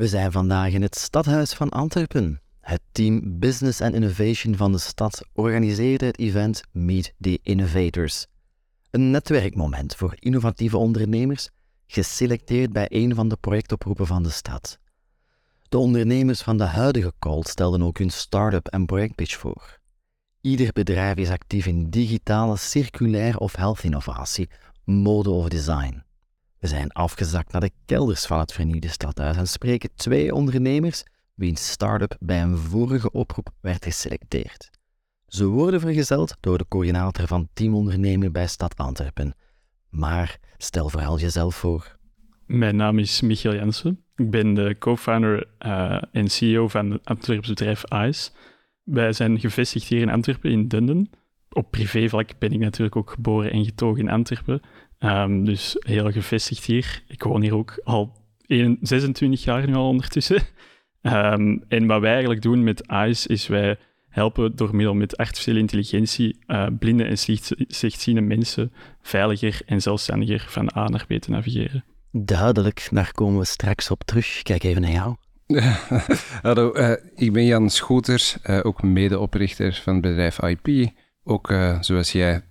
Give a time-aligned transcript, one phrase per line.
[0.00, 2.40] We zijn vandaag in het stadhuis van Antwerpen.
[2.60, 8.26] Het team Business and Innovation van de stad organiseerde het event Meet the Innovators.
[8.90, 11.50] Een netwerkmoment voor innovatieve ondernemers,
[11.86, 14.78] geselecteerd bij een van de projectoproepen van de stad.
[15.68, 19.78] De ondernemers van de huidige call stelden ook hun start-up en projectpitch voor.
[20.40, 24.48] Ieder bedrijf is actief in digitale, circulair of health innovatie,
[24.84, 26.02] mode of design.
[26.60, 31.70] We zijn afgezakt naar de kelders van het vernieuwde stadhuis en spreken twee ondernemers wiens
[31.70, 34.70] start-up bij een vorige oproep werd geselecteerd.
[35.26, 39.34] Ze worden vergezeld door de coördinator van teamondernemer bij Stad Antwerpen.
[39.88, 41.98] Maar stel vooral jezelf voor.
[42.46, 44.04] Mijn naam is Michiel Jensen.
[44.16, 48.30] Ik ben de co-founder uh, en CEO van het Antwerps bedrijf ICE.
[48.82, 51.10] Wij zijn gevestigd hier in Antwerpen, in Dunden.
[51.50, 54.60] Op privévlak ben ik natuurlijk ook geboren en getogen in Antwerpen.
[55.04, 57.02] Um, dus heel gevestigd hier.
[57.08, 58.12] Ik woon hier ook al
[58.80, 60.42] 26 jaar nu al ondertussen.
[61.02, 65.58] Um, en wat wij eigenlijk doen met ICE is wij helpen door middel met artificiële
[65.58, 67.18] intelligentie uh, blinde en
[67.68, 71.84] slechtziende mensen veiliger en zelfstandiger van A naar B te navigeren.
[72.12, 74.42] Duidelijk, daar komen we straks op terug.
[74.42, 75.16] Kijk even naar jou.
[76.42, 80.90] Hallo, uh, ik ben Jan Schoeters, uh, ook medeoprichter van het bedrijf IP.
[81.24, 82.42] Ook zoals jij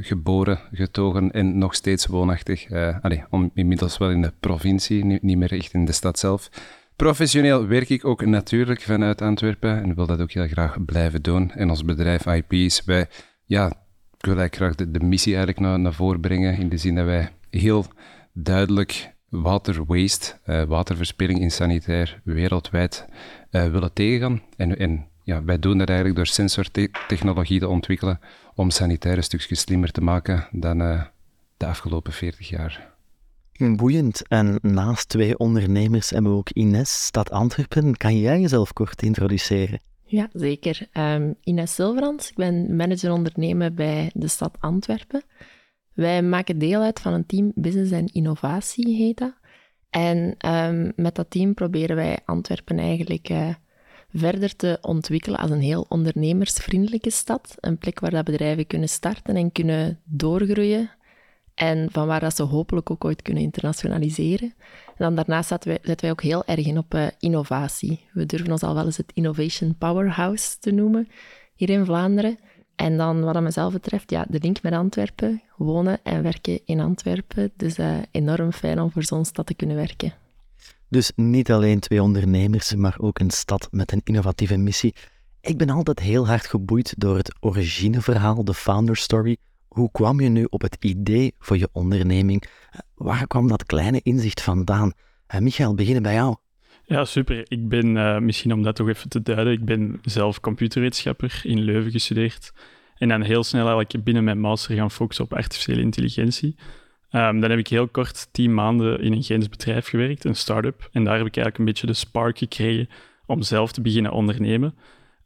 [0.00, 2.70] geboren, getogen en nog steeds woonachtig.
[3.00, 6.50] Allee, om, inmiddels wel in de provincie, niet, meer echt in de stad zelf.
[6.96, 11.50] Professioneel werk ik ook natuurlijk vanuit Antwerpen en wil dat ook heel graag blijven doen.
[11.50, 13.06] En ons bedrijf IP's, wij,
[13.44, 13.66] ja,
[14.18, 17.04] ik wil eigenlijk graag de, missie eigenlijk naar, naar voren brengen in de zin dat
[17.04, 17.86] wij heel
[18.32, 23.06] duidelijk water waste, uh, waterverspilling in sanitair wereldwijd
[23.50, 24.42] uh, willen tegengaan.
[24.56, 28.20] En, en ja, wij doen dat eigenlijk door sensortechnologie te ontwikkelen
[28.54, 31.02] om sanitair een stukje slimmer te maken dan uh,
[31.56, 32.92] de afgelopen 40 jaar.
[33.58, 34.28] Boeiend.
[34.28, 37.96] En naast twee ondernemers hebben we ook Ines, Stad Antwerpen.
[37.96, 39.80] Kan jij jezelf kort introduceren?
[40.04, 40.88] Ja, zeker.
[40.92, 45.22] Um, Ines Silverans, ik ben manager ondernemen bij de stad Antwerpen.
[45.92, 49.34] Wij maken deel uit van een team Business en Innovatie, heet dat.
[49.90, 53.54] En um, met dat team proberen wij Antwerpen eigenlijk uh,
[54.14, 57.54] verder te ontwikkelen als een heel ondernemersvriendelijke stad.
[57.60, 60.90] Een plek waar dat bedrijven kunnen starten en kunnen doorgroeien
[61.54, 64.54] en van waar dat ze hopelijk ook ooit kunnen internationaliseren.
[64.86, 68.04] En dan daarnaast zetten wij, zetten wij ook heel erg in op uh, innovatie.
[68.12, 71.08] We durven ons al wel eens het Innovation Powerhouse te noemen
[71.54, 72.38] hier in Vlaanderen.
[72.76, 75.42] En dan wat mezelf betreft, ja, de link met Antwerpen.
[75.56, 77.52] Wonen en werken in Antwerpen.
[77.56, 80.23] Dus uh, enorm fijn om voor zo'n stad te kunnen werken.
[80.94, 84.94] Dus niet alleen twee ondernemers, maar ook een stad met een innovatieve missie.
[85.40, 89.36] Ik ben altijd heel hard geboeid door het origineverhaal, de founder story
[89.74, 92.44] hoe kwam je nu op het idee voor je onderneming?
[92.94, 94.92] Waar kwam dat kleine inzicht vandaan?
[95.34, 96.36] Uh, Michael, beginnen bij jou.
[96.84, 97.44] Ja, super.
[97.48, 101.60] Ik ben, uh, misschien om dat toch even te duiden, ik ben zelf computerwetenschapper in
[101.60, 102.52] Leuven gestudeerd.
[102.94, 106.56] En dan heel snel eigenlijk binnen mijn master gaan focussen op artificiële intelligentie.
[107.14, 110.88] Um, dan heb ik heel kort tien maanden in een Gens bedrijf gewerkt, een start-up.
[110.92, 112.88] En daar heb ik eigenlijk een beetje de spark gekregen
[113.26, 114.74] om zelf te beginnen ondernemen.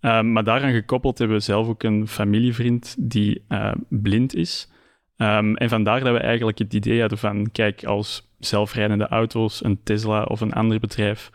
[0.00, 4.70] Um, maar daaraan gekoppeld hebben we zelf ook een familievriend die uh, blind is.
[5.16, 10.22] En vandaar dat we eigenlijk het idee hadden van, kijk, als zelfrijdende auto's, een Tesla
[10.22, 11.30] of een ander bedrijf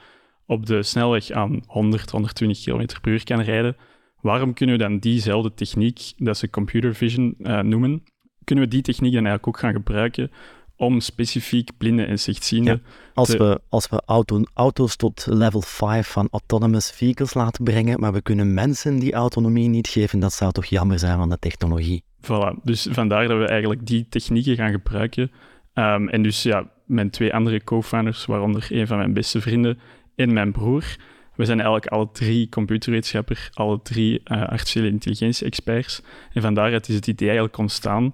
[0.46, 3.78] op de snelweg aan 100, 120 km per uur kan rijden,
[4.22, 8.03] waarom kunnen we dan diezelfde techniek, dat ze computer vision uh, noemen,
[8.44, 10.31] kunnen we die techniek dan eigenlijk ook gaan gebruiken
[10.76, 12.81] om specifiek blinden en slechtzienden...
[12.84, 18.00] Ja, als, we, als we auto, auto's tot level 5 van autonomous vehicles laten brengen,
[18.00, 21.40] maar we kunnen mensen die autonomie niet geven, dat zou toch jammer zijn van de
[21.40, 22.04] technologie.
[22.22, 25.31] Voilà, dus vandaar dat we eigenlijk die technieken gaan gebruiken.
[25.74, 29.80] Um, en dus ja, mijn twee andere co-founders, waaronder een van mijn beste vrienden
[30.16, 30.98] en mijn broer,
[31.36, 36.01] we zijn eigenlijk alle drie computerwetenschapper, alle drie uh, artificiële intelligentie-experts.
[36.34, 38.13] En vandaar is het idee eigenlijk ontstaan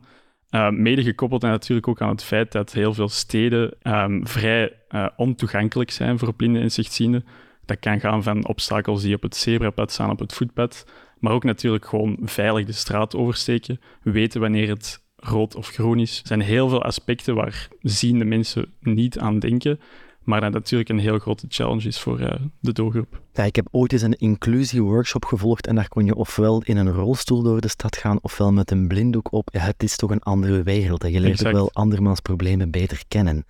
[0.52, 4.74] uh, mede gekoppeld en natuurlijk ook aan het feit dat heel veel steden um, vrij
[4.90, 7.26] uh, ontoegankelijk zijn voor blinden en slechtzienden.
[7.66, 10.86] Dat kan gaan van obstakels die op het zebrapad staan, op het voetpad,
[11.20, 16.20] maar ook natuurlijk gewoon veilig de straat oversteken, weten wanneer het rood of groen is.
[16.20, 19.80] Er zijn heel veel aspecten waar ziende mensen niet aan denken.
[20.24, 23.22] Maar dat natuurlijk een heel grote challenge is voor uh, de doelgroep.
[23.34, 26.92] Ja, ik heb ooit eens een inclusie-workshop gevolgd en daar kon je ofwel in een
[26.92, 29.50] rolstoel door de stad gaan, ofwel met een blinddoek op.
[29.52, 33.04] Ja, het is toch een andere wereld en je leert ook wel andermans problemen beter
[33.08, 33.46] kennen.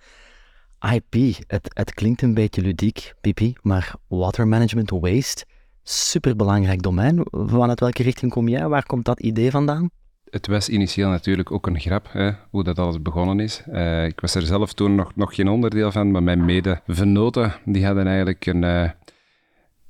[0.92, 5.44] IP, het, het klinkt een beetje ludiek, pipi, maar water management waste,
[5.82, 7.26] superbelangrijk domein.
[7.30, 8.68] Vanuit welke richting kom jij?
[8.68, 9.90] Waar komt dat idee vandaan?
[10.30, 13.62] Het was initieel natuurlijk ook een grap, hè, hoe dat alles begonnen is.
[13.72, 17.86] Uh, ik was er zelf toen nog, nog geen onderdeel van, maar mijn mede-venoten, die
[17.86, 18.90] hadden eigenlijk een, uh,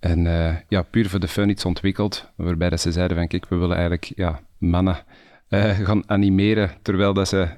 [0.01, 3.49] een uh, ja, puur voor de fun iets ontwikkeld, waarbij dat ze zeiden van, kijk,
[3.49, 4.97] we willen eigenlijk ja, mannen
[5.83, 7.49] gaan animeren, terwijl dat ze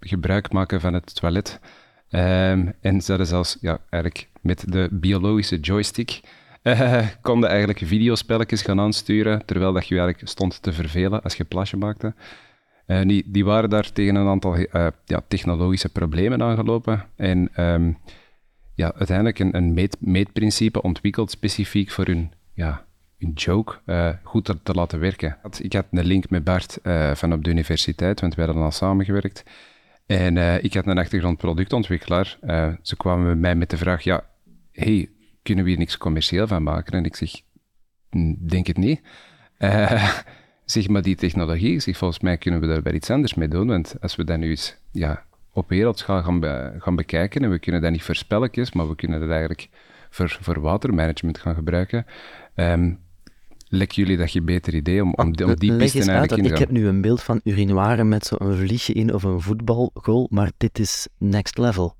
[0.00, 1.60] gebruik maken van het toilet.
[2.10, 6.20] Um, en ze hadden zelfs ja, eigenlijk met de biologische joystick
[6.62, 11.44] uh, konden eigenlijk videospelletjes gaan aansturen, terwijl dat je eigenlijk stond te vervelen als je
[11.44, 12.14] plasje maakte.
[12.86, 14.66] Uh, die, die, waren daar tegen een aantal uh,
[15.04, 17.04] ja, technologische problemen aangelopen.
[17.16, 17.98] En um,
[18.74, 22.84] ja, uiteindelijk een, een meet, meetprincipe ontwikkeld specifiek voor hun, ja,
[23.18, 23.78] hun joke
[24.22, 25.36] goed te, te, laten werken.
[25.58, 26.78] Ik had een link met Bart
[27.14, 29.44] van op de universiteit, want wij hadden al samengewerkt.
[30.06, 32.38] En ik had een achtergrond productontwikkelaar.
[32.82, 34.24] ze kwamen bij mij met de vraag, ja,
[34.72, 35.08] hey,
[35.50, 36.92] kunnen we hier niks commercieel van maken?
[36.92, 37.30] En ik zeg,
[38.38, 39.00] denk het niet.
[39.58, 40.18] Uh,
[40.64, 43.66] zeg maar die technologie, zeg, volgens mij kunnen we daar wel iets anders mee doen.
[43.66, 46.42] Want als we dat nu eens ja, op wereldschaal gaan,
[46.78, 49.68] gaan bekijken, en we kunnen dat niet voor spelletjes, maar we kunnen dat eigenlijk
[50.10, 52.06] voor, voor watermanagement gaan gebruiken.
[52.54, 52.98] Um,
[53.72, 56.70] Lek jullie dat je beter idee om, om, om die piste in te Ik heb
[56.70, 61.08] nu een beeld van urinoiren met zo'n vliesje in of een voetbalgoal, maar dit is
[61.18, 61.96] next level.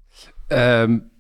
[0.48, 1.10] Um,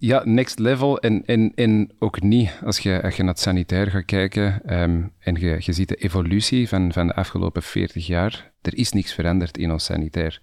[0.00, 2.50] ja, next level en, en, en ook niet.
[2.64, 5.94] Als je, als je naar het sanitair gaat kijken um, en je, je ziet de
[5.94, 10.40] evolutie van, van de afgelopen 40 jaar, er is niks veranderd in ons sanitair.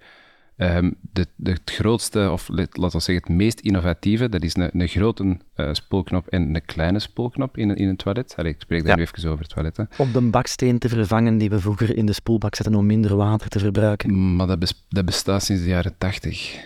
[0.57, 4.81] Um, de, de, het grootste, of laten we zeggen het meest innovatieve, dat is een,
[4.81, 8.33] een grote uh, spoelknop en een kleine spoelknop in, in een toilet.
[8.38, 9.89] Allee, ik spreek daar nu even over toiletten.
[9.98, 13.50] Om de baksteen te vervangen die we vroeger in de spoelbak zetten om minder water
[13.50, 14.36] te verbruiken.
[14.36, 16.65] Maar dat, bes, dat bestaat sinds de jaren 80.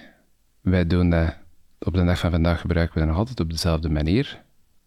[0.62, 1.41] Wij doen dat
[1.86, 4.44] op de dag van vandaag gebruiken we dat nog altijd op dezelfde manier.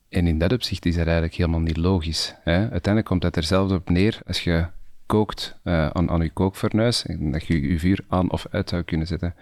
[0.09, 2.35] En in dat opzicht is dat eigenlijk helemaal niet logisch.
[2.43, 2.59] Hè?
[2.59, 4.67] Uiteindelijk komt het erzelfde op neer als je
[5.07, 8.83] kookt uh, aan, aan je kookfornuis en dat je je vuur aan of uit zou
[8.83, 9.35] kunnen zetten.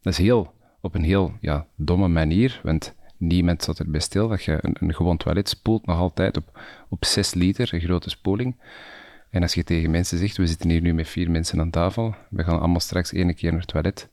[0.00, 4.44] Dat is heel, op een heel ja, domme manier, want niemand zat erbij stil dat
[4.44, 8.56] je een, gewoon toilet spoelt nog altijd op, op 6 liter, een grote spoeling.
[9.30, 12.14] En als je tegen mensen zegt, we zitten hier nu met vier mensen aan tafel,
[12.30, 14.08] we gaan allemaal straks één keer naar het toilet,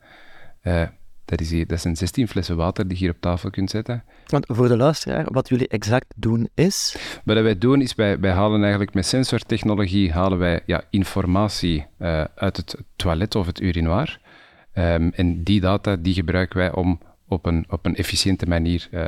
[0.64, 0.88] uh,
[1.30, 4.04] dat, is hier, dat zijn 16 flessen water die je hier op tafel kunt zetten.
[4.28, 6.98] Want voor de luisteraar, wat jullie exact doen is?
[7.24, 12.24] Wat wij doen is, wij, wij halen eigenlijk met sensortechnologie halen wij, ja, informatie uh,
[12.36, 14.20] uit het toilet of het urinoir.
[14.74, 19.02] Um, en die data die gebruiken wij om op een, op een efficiënte manier uh,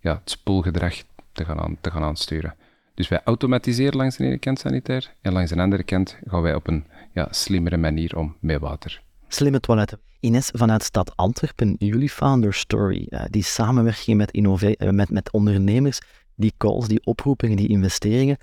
[0.00, 0.94] ja, het spoelgedrag
[1.32, 2.54] te gaan, aan, te gaan aansturen.
[2.94, 6.54] Dus wij automatiseren langs de ene kant sanitair en langs de andere kant gaan wij
[6.54, 9.04] op een ja, slimmere manier om met water.
[9.28, 10.00] Slimme toiletten.
[10.20, 16.00] Ines, vanuit Stad Antwerpen, jullie founder story, uh, die samenwerking met, uh, met, met ondernemers,
[16.34, 18.36] die calls, die oproepingen, die investeringen,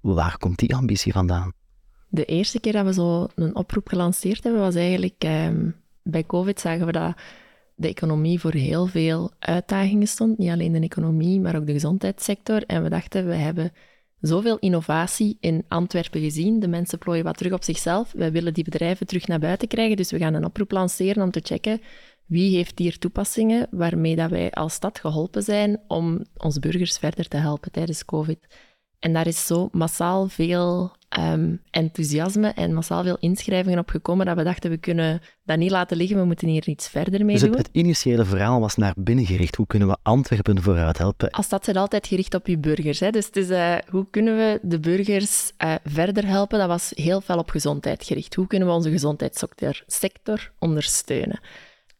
[0.00, 1.52] waar komt die ambitie vandaan?
[2.08, 6.60] De eerste keer dat we zo een oproep gelanceerd hebben, was eigenlijk um, bij COVID
[6.60, 7.14] zagen we dat
[7.74, 10.38] de economie voor heel veel uitdagingen stond.
[10.38, 12.62] Niet alleen de economie, maar ook de gezondheidssector.
[12.66, 13.72] En we dachten, we hebben
[14.20, 16.60] zoveel innovatie in Antwerpen gezien.
[16.60, 18.12] De mensen plooien wat terug op zichzelf.
[18.12, 21.30] Wij willen die bedrijven terug naar buiten krijgen, dus we gaan een oproep lanceren om
[21.30, 21.80] te checken
[22.30, 27.28] wie heeft hier toepassingen waarmee dat wij als stad geholpen zijn om onze burgers verder
[27.28, 28.46] te helpen tijdens COVID.
[29.00, 34.36] En daar is zo massaal veel um, enthousiasme en massaal veel inschrijvingen op gekomen dat
[34.36, 37.44] we dachten, we kunnen dat niet laten liggen, we moeten hier iets verder mee dus
[37.44, 37.50] doen.
[37.50, 39.56] Dus het, initiële verhaal was naar binnen gericht.
[39.56, 41.30] Hoe kunnen we Antwerpen vooruit helpen?
[41.30, 43.00] Als stad zit altijd gericht op je burgers.
[43.00, 43.10] Hè?
[43.10, 46.58] Dus het is, uh, hoe kunnen we de burgers uh, verder helpen?
[46.58, 48.34] Dat was heel veel op gezondheid gericht.
[48.34, 51.40] Hoe kunnen we onze gezondheidssector sector ondersteunen?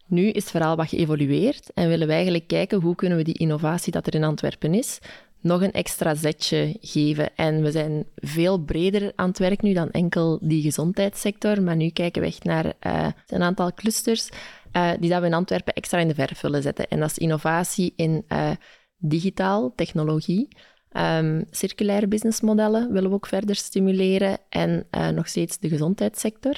[0.07, 3.39] Nu is het verhaal wat geëvolueerd en willen we eigenlijk kijken hoe kunnen we die
[3.39, 4.99] innovatie dat er in Antwerpen is,
[5.41, 7.37] nog een extra zetje geven.
[7.37, 11.89] En we zijn veel breder aan het werk nu dan enkel die gezondheidssector, maar nu
[11.91, 14.29] kijken we echt naar uh, een aantal clusters
[14.73, 16.89] uh, die dat we in Antwerpen extra in de verf willen zetten.
[16.89, 18.51] En dat is innovatie in uh,
[18.97, 20.49] digitaal, technologie.
[20.93, 26.55] Um, circulaire businessmodellen willen we ook verder stimuleren en nog steeds de gezondheidssector.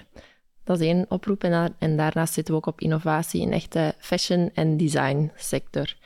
[0.64, 1.44] Dat is één oproep.
[1.44, 5.96] En, en daarnaast zitten we ook op innovatie in echte fashion- en design sector.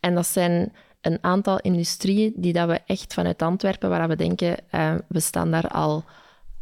[0.00, 4.56] En dat zijn een aantal industrieën die dat we echt vanuit Antwerpen, waar we denken,
[4.74, 6.04] uh, we staan daar al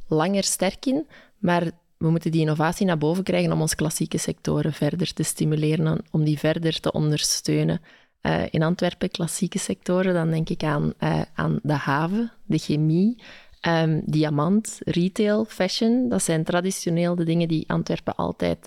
[0.09, 1.07] langer sterk in,
[1.39, 6.05] maar we moeten die innovatie naar boven krijgen om onze klassieke sectoren verder te stimuleren,
[6.11, 7.81] om die verder te ondersteunen.
[8.23, 13.23] Uh, in Antwerpen, klassieke sectoren, dan denk ik aan, uh, aan de haven, de chemie,
[13.69, 18.67] Um, diamant, retail, fashion, dat zijn traditioneel de dingen die Antwerpen altijd,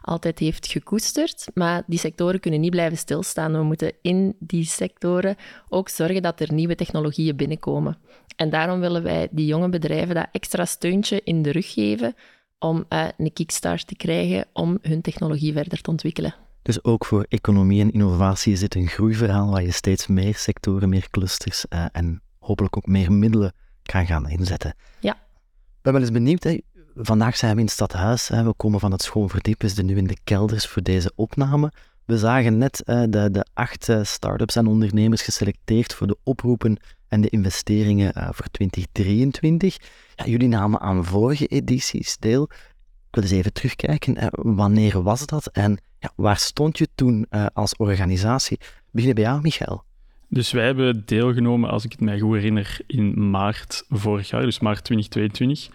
[0.00, 1.46] altijd heeft gekoesterd.
[1.54, 3.52] Maar die sectoren kunnen niet blijven stilstaan.
[3.52, 5.36] We moeten in die sectoren
[5.68, 7.98] ook zorgen dat er nieuwe technologieën binnenkomen.
[8.36, 12.14] En daarom willen wij die jonge bedrijven dat extra steuntje in de rug geven
[12.58, 16.34] om uh, een kickstart te krijgen om hun technologie verder te ontwikkelen.
[16.62, 20.88] Dus ook voor economie en innovatie is dit een groeiverhaal waar je steeds meer sectoren,
[20.88, 23.52] meer clusters uh, en hopelijk ook meer middelen
[23.82, 24.74] kan gaan inzetten.
[25.00, 25.12] Ja.
[25.12, 26.58] Ik ben wel eens benieuwd, hè.
[27.02, 28.44] Vandaag zijn we in het stadhuis, hè.
[28.44, 31.72] we komen van het schoonverdiep, we zitten nu in de kelders voor deze opname.
[32.04, 36.76] We zagen net uh, de, de acht uh, start-ups en ondernemers geselecteerd voor de oproepen
[37.08, 39.76] en de investeringen uh, voor 2023.
[40.14, 42.42] Ja, jullie namen aan vorige edities deel.
[42.42, 44.30] Ik wil eens even terugkijken.
[44.30, 48.58] wanneer was dat en ja, waar stond je toen als organisatie?
[48.90, 49.84] Beginnen bij jou, Michael.
[50.28, 54.60] Dus wij hebben deelgenomen, als ik het mij goed herinner, in maart vorig jaar, dus
[54.60, 55.68] maart 2022.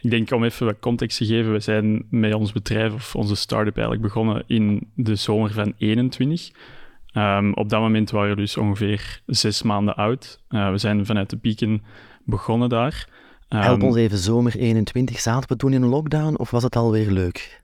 [0.00, 3.34] Ik denk om even wat context te geven, we zijn met ons bedrijf of onze
[3.34, 6.50] start-up eigenlijk begonnen in de zomer van 21.
[7.12, 10.40] Um, op dat moment waren we dus ongeveer zes maanden oud.
[10.50, 11.82] Uh, we zijn vanuit de pieken
[12.24, 13.08] begonnen daar.
[13.48, 15.20] Um, Help ons even, zomer 21.
[15.20, 17.62] Zaten we toen in een lockdown of was het alweer leuk?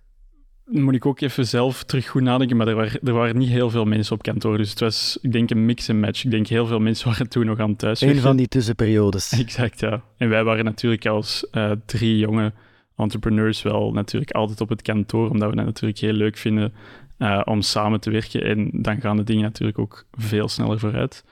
[0.64, 3.70] Moet ik ook even zelf terug goed nadenken, maar er waren, er waren niet heel
[3.70, 4.56] veel mensen op kantoor.
[4.56, 6.24] Dus het was, ik denk, een mix en match.
[6.24, 8.00] Ik denk, heel veel mensen waren toen nog aan het thuis.
[8.00, 9.32] Een van die tussenperiodes.
[9.40, 10.02] Exact, ja.
[10.16, 12.52] En wij waren natuurlijk als uh, drie jonge
[12.96, 16.72] entrepreneurs wel natuurlijk altijd op het kantoor, omdat we dat natuurlijk heel leuk vinden
[17.18, 18.42] uh, om samen te werken.
[18.42, 21.24] En dan gaan de dingen natuurlijk ook veel sneller vooruit.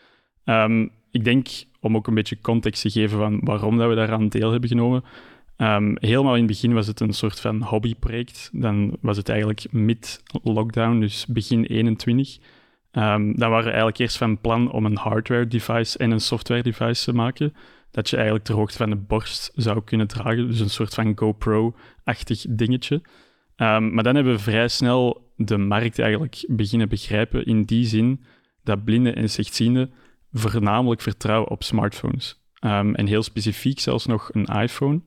[0.44, 1.48] Um, ik denk,
[1.80, 5.04] om ook een beetje context te geven van waarom dat we daaraan deel hebben genomen,
[5.56, 8.50] Um, helemaal in het begin was het een soort van hobbyproject.
[8.52, 12.36] Dan was het eigenlijk mid-lockdown, dus begin 21.
[12.36, 12.42] Um,
[13.02, 16.62] ehm, dan waren we eigenlijk eerst van plan om een hardware device en een software
[16.62, 17.54] device te maken.
[17.90, 20.46] Dat je eigenlijk ter hoogte van de borst zou kunnen dragen.
[20.46, 22.94] Dus een soort van GoPro-achtig dingetje.
[23.56, 28.24] Um, maar dan hebben we vrij snel de markt eigenlijk beginnen begrijpen in die zin
[28.64, 29.92] dat blinden en slechtzienden
[30.32, 32.40] voornamelijk vertrouwen op smartphones.
[32.60, 35.02] en heel specifiek zelfs nog een iPhone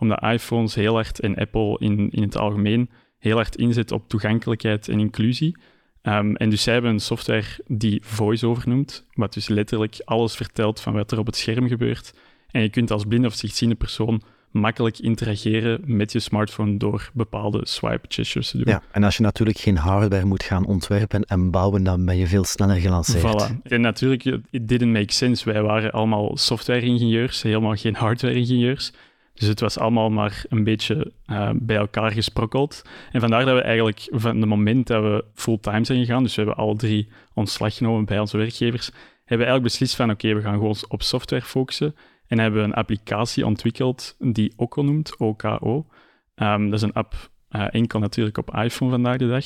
[0.00, 4.88] omdat iPhones heel hard en Apple in, in het algemeen heel hard inzet op toegankelijkheid
[4.88, 5.56] en inclusie.
[6.02, 10.80] Um, en dus zij hebben een software die VoiceOver noemt, wat dus letterlijk alles vertelt
[10.80, 12.14] van wat er op het scherm gebeurt.
[12.50, 17.60] En je kunt als blinde of zichtziende persoon makkelijk interageren met je smartphone door bepaalde
[17.62, 18.66] swipe gestures te doen.
[18.66, 22.26] Ja, en als je natuurlijk geen hardware moet gaan ontwerpen en bouwen, dan ben je
[22.26, 23.24] veel sneller gelanceerd.
[23.24, 23.62] Voilà.
[23.62, 25.52] En natuurlijk, it didn't make sense.
[25.52, 28.92] Wij waren allemaal software-ingenieurs, helemaal geen hardware-ingenieurs.
[29.40, 32.82] Dus het was allemaal maar een beetje uh, bij elkaar gesprokkeld.
[33.12, 36.42] En vandaar dat we eigenlijk van het moment dat we fulltime zijn gegaan, dus we
[36.42, 38.86] hebben alle drie ontslag genomen bij onze werkgevers,
[39.24, 41.94] hebben we eigenlijk beslist van oké, we gaan gewoon op software focussen.
[42.26, 45.86] En hebben we een applicatie ontwikkeld die OKO noemt, OKO.
[46.34, 47.14] Ehm, dat is een app
[47.50, 49.44] uh, enkel natuurlijk op iPhone vandaag de dag.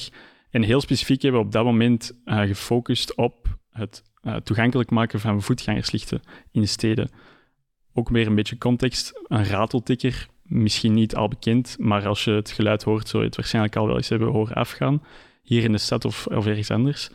[0.50, 4.02] En heel specifiek hebben we op dat moment uh, gefocust op het
[4.42, 6.20] toegankelijk maken van voetgangerslichten
[6.52, 7.10] in steden
[7.94, 9.20] ook weer een beetje context.
[9.28, 13.36] Een rateltikker, misschien niet al bekend, maar als je het geluid hoort, zul je het
[13.36, 15.02] waarschijnlijk al wel eens hebben horen afgaan.
[15.42, 17.10] Hier in de stad of, of ergens anders.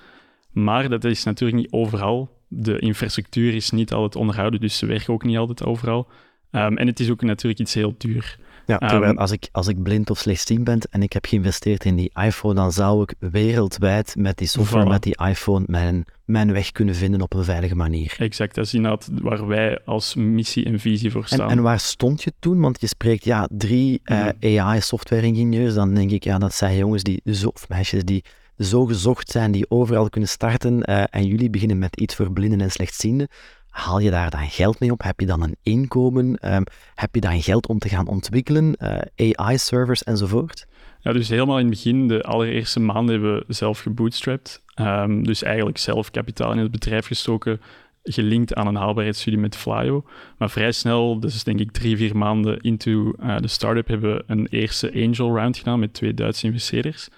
[0.51, 2.37] Maar dat is natuurlijk niet overal.
[2.47, 6.07] De infrastructuur is niet altijd onderhouden, dus ze werken ook niet altijd overal.
[6.51, 8.39] Um, en het is ook natuurlijk iets heel duur.
[8.69, 11.85] Ja, terwijl um, als, ik, als ik blind of slechtziend ben en ik heb geïnvesteerd
[11.85, 14.89] in die iPhone, dan zou ik wereldwijd met die software, voilà.
[14.89, 18.15] met die iPhone, mijn, mijn weg kunnen vinden op een veilige manier.
[18.17, 21.49] Exact, dat is inderdaad waar wij als missie en visie voor staan.
[21.49, 22.59] En, en waar stond je toen?
[22.59, 24.59] Want je spreekt ja, drie uh, mm.
[24.59, 28.23] AI-software-ingenieurs, dan denk ik, ja, dat zijn jongens die, zo, of meisjes die
[28.57, 32.61] zo gezocht zijn, die overal kunnen starten, uh, en jullie beginnen met iets voor blinden
[32.61, 33.27] en slechtzienden.
[33.69, 35.01] Haal je daar dan geld mee op?
[35.01, 36.53] Heb je dan een inkomen?
[36.53, 36.63] Um,
[36.95, 38.75] heb je dan geld om te gaan ontwikkelen?
[38.79, 40.67] Uh, AI-servers enzovoort?
[41.01, 44.63] Ja, dus helemaal in het begin, de allereerste maanden, hebben we zelf gebootstrapped.
[44.75, 47.61] Um, dus eigenlijk zelf kapitaal in het bedrijf gestoken,
[48.03, 50.05] gelinkt aan een haalbaarheidsstudie met Flyo.
[50.37, 54.23] Maar vrij snel, dus denk ik drie, vier maanden into uh, de start-up, hebben we
[54.27, 57.09] een eerste angel round gedaan met twee Duitse investeerders.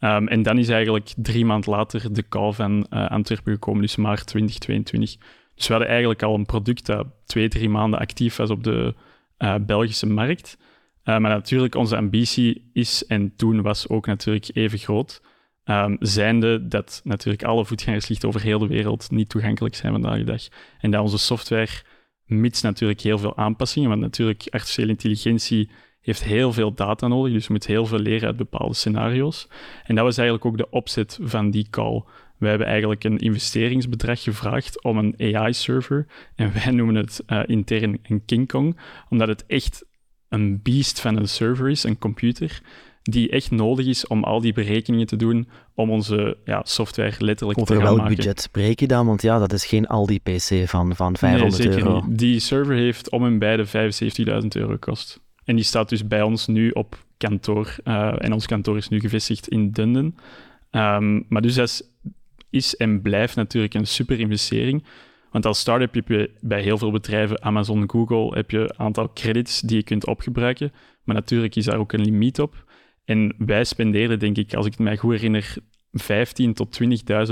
[0.00, 3.96] Um, en dan is eigenlijk drie maanden later de call van uh, Antwerpen gekomen, dus
[3.96, 5.16] maart 2022.
[5.62, 8.94] Dus we hadden eigenlijk al een product dat twee, drie maanden actief was op de
[9.38, 10.58] uh, Belgische markt.
[11.04, 15.22] Uh, maar natuurlijk, onze ambitie is en toen was ook natuurlijk even groot.
[15.64, 20.24] Um, zijnde dat natuurlijk alle voetgangerslichten over heel de wereld niet toegankelijk zijn vandaag de
[20.24, 20.42] dag.
[20.78, 21.82] En dat onze software,
[22.26, 27.46] mits natuurlijk heel veel aanpassingen, want natuurlijk artificiële intelligentie heeft heel veel data nodig, dus
[27.46, 29.48] je moet heel veel leren uit bepaalde scenario's.
[29.84, 32.04] En dat was eigenlijk ook de opzet van die call.
[32.42, 36.06] We hebben eigenlijk een investeringsbedrag gevraagd om een AI-server.
[36.34, 39.84] En wij noemen het uh, intern een King Kong, omdat het echt
[40.28, 42.62] een beest van een server is, een computer,
[43.02, 47.58] die echt nodig is om al die berekeningen te doen om onze ja, software letterlijk
[47.58, 49.06] Over te gaan welk budget spreek je dan?
[49.06, 52.04] Want ja, dat is geen Aldi-PC van, van 500 nee, zeker euro.
[52.06, 52.18] Niet.
[52.18, 55.20] Die server heeft om en bij de 75.000 euro gekost.
[55.44, 57.76] En die staat dus bij ons nu op kantoor.
[58.18, 60.16] en ons kantoor is nu gevestigd in Dundon.
[60.72, 61.82] Ehm, maar dus dat is,
[62.52, 64.84] is en blijft natuurlijk een super investering.
[65.30, 69.12] Want als start-up heb je bij heel veel bedrijven, Amazon, Google, heb je een aantal
[69.12, 70.72] credits die je kunt opgebruiken.
[71.04, 72.64] Maar natuurlijk is daar ook een limiet op.
[73.04, 75.56] En wij spendeerden, denk ik, als ik het mij goed herinner,
[76.00, 76.80] 15.000 tot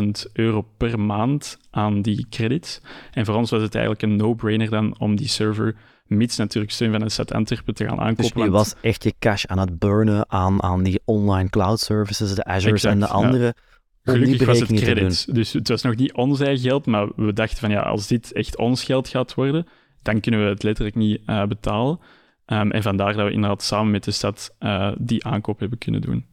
[0.00, 2.80] 20.000 euro per maand aan die credits.
[3.12, 6.90] En voor ons was het eigenlijk een no-brainer dan om die server, mits natuurlijk steun
[6.90, 8.34] van de stad Antwerpen, te gaan aankopen.
[8.34, 12.34] Dus je was echt je cash aan het burnen aan, aan die online cloud services,
[12.34, 13.54] de Azures en de andere...
[14.02, 15.34] Gelukkig was het credit.
[15.34, 18.32] Dus het was nog niet ons eigen geld, maar we dachten van ja, als dit
[18.32, 19.66] echt ons geld gaat worden,
[20.02, 21.98] dan kunnen we het letterlijk niet uh, betalen.
[22.46, 26.00] Um, en vandaar dat we inderdaad samen met de stad uh, die aankoop hebben kunnen
[26.00, 26.26] doen.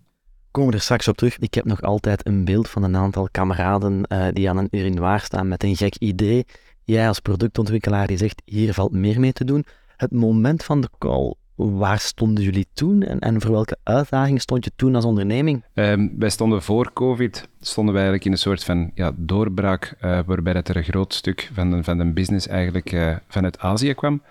[0.51, 1.37] Komen we er straks op terug.
[1.37, 5.19] Ik heb nog altijd een beeld van een aantal kameraden uh, die aan een urinoir
[5.19, 6.45] staan met een gek idee.
[6.83, 9.65] Jij als productontwikkelaar die zegt, hier valt meer mee te doen.
[9.97, 14.65] Het moment van de call Waar stonden jullie toen en, en voor welke uitdaging stond
[14.65, 15.63] je toen als onderneming?
[15.73, 20.19] Um, wij stonden voor COVID, stonden wij eigenlijk in een soort van ja, doorbraak, uh,
[20.25, 23.93] waarbij dat er een groot stuk van de, van de business eigenlijk uh, vanuit Azië
[23.93, 24.21] kwam.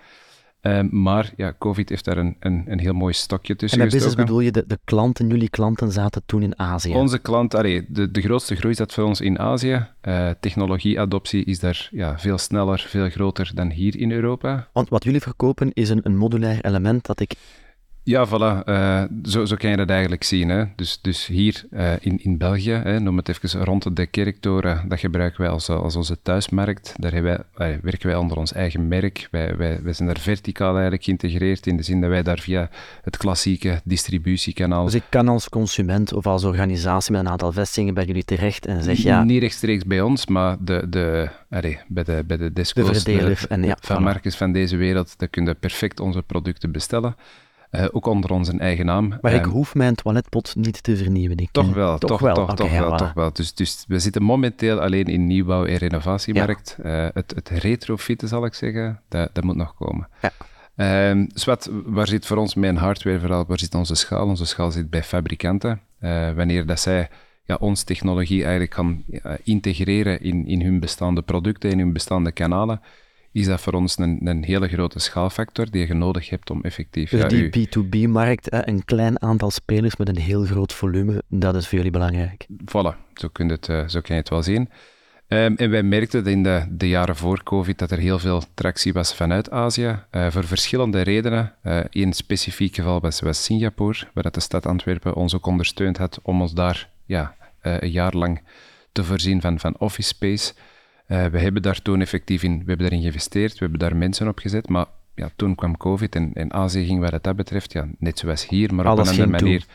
[0.67, 3.93] Um, maar ja, COVID heeft daar een, een, een heel mooi stokje tussen En met
[3.93, 6.93] business bedoel je, de, de klanten, jullie klanten zaten toen in Azië?
[6.93, 9.85] Onze klant, allee, de, de grootste groei zat voor ons in Azië.
[10.07, 14.67] Uh, technologieadoptie is daar ja, veel sneller, veel groter dan hier in Europa.
[14.73, 17.33] Want wat jullie verkopen is een, een modulair element dat ik
[18.07, 18.69] ja, voilà.
[18.69, 20.49] Uh, zo, zo kan je dat eigenlijk zien.
[20.49, 20.63] Hè.
[20.75, 24.99] Dus, dus hier uh, in, in België, hè, noem het even rond de kerktoren, dat
[24.99, 26.93] gebruiken wij als, als onze thuismarkt.
[26.97, 29.27] Daar wij, uh, werken wij onder ons eigen merk.
[29.31, 32.69] Wij, wij, wij zijn daar verticaal eigenlijk geïntegreerd in de zin dat wij daar via
[33.01, 34.85] het klassieke distributiekanaal...
[34.85, 38.65] Dus ik kan als consument of als organisatie met een aantal vestigingen bij jullie terecht
[38.65, 39.23] en zeg ja...
[39.23, 43.35] Niet rechtstreeks bij ons, maar de, de, allee, bij de, bij de disco's, de, de,
[43.49, 47.15] en, ja, van markens van deze wereld, daar kun je perfect onze producten bestellen.
[47.71, 49.17] Uh, ook onder onze eigen naam.
[49.21, 51.37] Maar ik um, hoef mijn toiletpot niet te vernieuwen.
[51.37, 52.33] Ik, toch wel, toch, toch wel.
[52.33, 53.33] Toch, okay, wel, toch wel.
[53.33, 56.77] Dus, dus we zitten momenteel alleen in nieuwbouw- en renovatiemarkt.
[56.83, 57.05] Ja.
[57.05, 60.07] Uh, het, het retrofitten, zal ik zeggen, dat, dat moet nog komen.
[60.21, 60.31] Ja.
[61.09, 63.45] Um, Swat, waar zit voor ons mijn hardware vooral?
[63.47, 64.27] Waar zit onze schaal?
[64.27, 65.81] Onze schaal zit bij fabrikanten.
[66.01, 67.09] Uh, wanneer dat zij
[67.43, 69.03] ja, onze technologie eigenlijk gaan
[69.43, 72.81] integreren in, in hun bestaande producten, in hun bestaande kanalen,
[73.37, 77.09] is dat voor ons een, een hele grote schaalfactor die je nodig hebt om effectief...
[77.09, 81.67] Dus ja, die B2B-markt, een klein aantal spelers met een heel groot volume, dat is
[81.67, 82.45] voor jullie belangrijk.
[82.49, 84.69] Voilà, zo kun je het, uh, zo kan je het wel zien.
[85.27, 88.93] Um, en wij merkten in de, de, jaren voor COVID dat er heel veel tractie
[88.93, 91.53] was vanuit Azië, uh, voor verschillende redenen.
[91.63, 96.19] Uh, een specifiek geval was, was Singapore, waar de stad Antwerpen ons ook ondersteund had
[96.21, 98.41] om ons daar ja, een jaar lang
[98.91, 100.53] te voorzien van, van office space.
[101.07, 104.27] Uh, we hebben daar toen effectief in, we hebben daarin geïnvesteerd, we hebben daar mensen
[104.27, 107.87] op gezet, maar ja, toen kwam COVID en, en Azië ging wat dat betreft, ja,
[107.99, 109.65] net zoals hier, maar alles op een andere manier.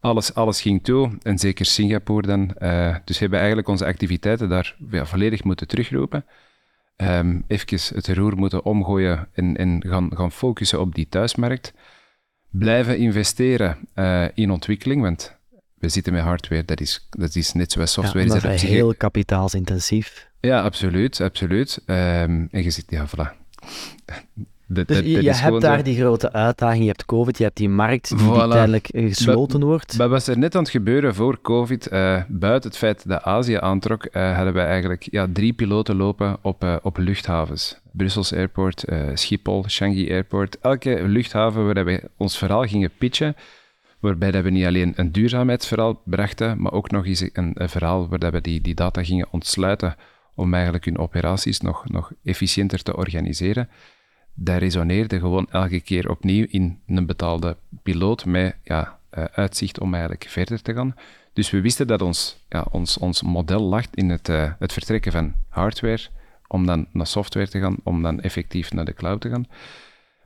[0.00, 2.54] Alles, alles ging toe, en zeker Singapore dan.
[2.58, 6.24] Uh, dus we hebben eigenlijk onze activiteiten daar ja, volledig moeten terugroepen.
[6.96, 11.74] Um, even het roer moeten omgooien en, en gaan, gaan focussen op die thuismarkt.
[12.50, 15.38] Blijven investeren uh, in ontwikkeling, want
[15.82, 18.26] we zitten met hardware, dat is, dat is net zoals software.
[18.26, 20.30] Ja, dat is heel kapitaalsintensief.
[20.40, 21.78] Ja, absoluut, absoluut.
[21.86, 23.30] Um, en je ziet, ja, voilà.
[24.72, 27.68] Dus de, je, je hebt daar die grote uitdaging, je hebt COVID, je hebt die
[27.68, 28.32] markt die, voilà.
[28.32, 29.96] die tijdelijk gesloten ba, wordt.
[29.96, 31.92] Wat was er net aan het gebeuren voor COVID?
[31.92, 36.36] Uh, buiten het feit dat Azië aantrok, uh, hadden wij eigenlijk ja, drie piloten lopen
[36.40, 37.80] op, uh, op luchthavens.
[37.90, 40.58] Brussels Airport, Schiphol, Shanghai Airport.
[40.60, 43.36] Elke luchthaven waar we ons verhaal gingen pitchen,
[44.02, 48.30] waarbij dat we niet alleen een duurzaamheidsverhaal brachten, maar ook nog eens een, verhaal waar
[48.30, 49.96] we die, die data gingen ontsluiten
[50.34, 53.68] om eigenlijk hun operaties nog, nog efficiënter te organiseren.
[54.34, 59.92] Dat resoneerde gewoon elke keer opnieuw in een betaalde piloot met ja, uh, uitzicht om
[59.92, 60.94] eigenlijk verder te gaan.
[61.32, 65.12] Dus we wisten dat ons, ja, ons, ons model lag in het, uh, het vertrekken
[65.12, 66.06] van hardware,
[66.46, 69.46] om dan naar software te gaan, om dan effectief naar de cloud te gaan.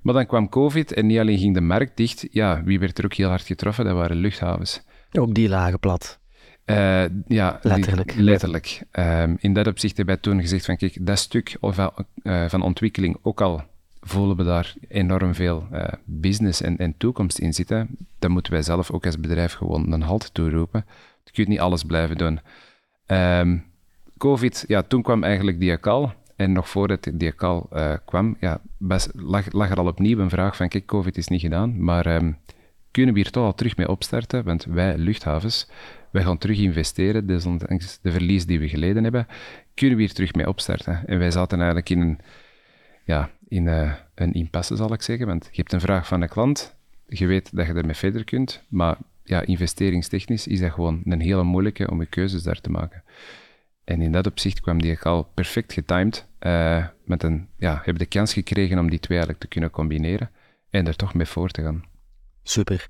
[0.07, 3.05] Maar dan kwam COVID en niet alleen ging de markt dicht, ja, wie werd er
[3.05, 3.85] ook heel hard getroffen?
[3.85, 4.83] Dat waren luchthavens.
[5.13, 6.19] Ook die lagen plat.
[6.67, 8.15] Uh, ja, letterlijk.
[8.15, 8.83] Die, letterlijk.
[8.93, 11.93] Um, in dat opzicht hebben wij toen gezegd van kijk, dat stuk van,
[12.23, 13.63] uh, van ontwikkeling, ook al
[14.01, 17.89] voelen we daar enorm veel uh, business en, en, toekomst in zitten,
[18.19, 20.85] dan moeten wij zelf ook als bedrijf gewoon een halt toeroepen.
[21.25, 22.41] Je kunt niet alles blijven doen.
[23.07, 23.65] Um,
[24.19, 26.15] Covid, ja, toen kwam eigenlijk Diacal.
[26.37, 27.69] En nog voordat Diacal
[28.05, 28.61] kwam, ja,
[29.13, 32.37] lag, lag, er al opnieuw een vraag van kijk, Covid is niet gedaan, maar um,
[32.97, 34.45] kunnen we hier toch al terug mee opstarten?
[34.45, 35.69] Want wij, luchthavens,
[36.11, 37.45] wij gaan terug investeren, dus
[38.03, 39.27] de verlies die we geleden hebben,
[39.75, 41.03] kunnen we hier terug mee opstarten.
[41.07, 42.19] En wij zaten eigenlijk in een,
[43.05, 46.29] ja, in uh, een impasse, zal ik zeggen, want je hebt een vraag van de
[46.29, 46.75] klant,
[47.09, 51.45] je weet dat je ermee verder kunt, maar ja, investeringstechnisch is dat gewoon een hele
[51.45, 53.03] moeilijke om je keuzes daar te maken.
[53.87, 56.27] En in dat opzicht kwam die al perfect getimed.
[56.41, 60.31] Uh, met een, ja, hebben de kans gekregen om die twee eigenlijk te kunnen combineren
[60.71, 61.85] en er toch mee voor te gaan.
[62.43, 62.89] Super.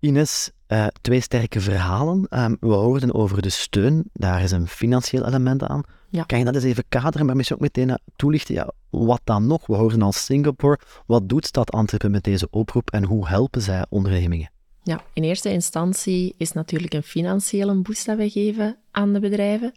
[0.00, 2.26] Ines, uh, twee sterke verhalen.
[2.30, 5.82] Um, we hoorden over de steun, daar is een financieel element aan.
[6.08, 6.22] Ja.
[6.22, 8.54] Kan je dat eens even kaderen, maar misschien ook meteen uh, toelichten?
[8.54, 9.66] Ja, wat dan nog?
[9.66, 10.78] We hoorden al Singapore.
[11.06, 14.50] Wat doet Stad Antwerpen met deze oproep en hoe helpen zij ondernemingen?
[14.82, 19.72] Ja, in eerste instantie is natuurlijk een financiële boost dat we geven aan de bedrijven.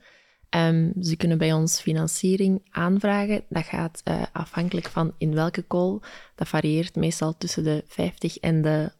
[0.55, 3.43] Um, ze kunnen bij ons financiering aanvragen.
[3.49, 5.99] Dat gaat uh, afhankelijk van in welke call.
[6.35, 8.91] Dat varieert meestal tussen de 50 en de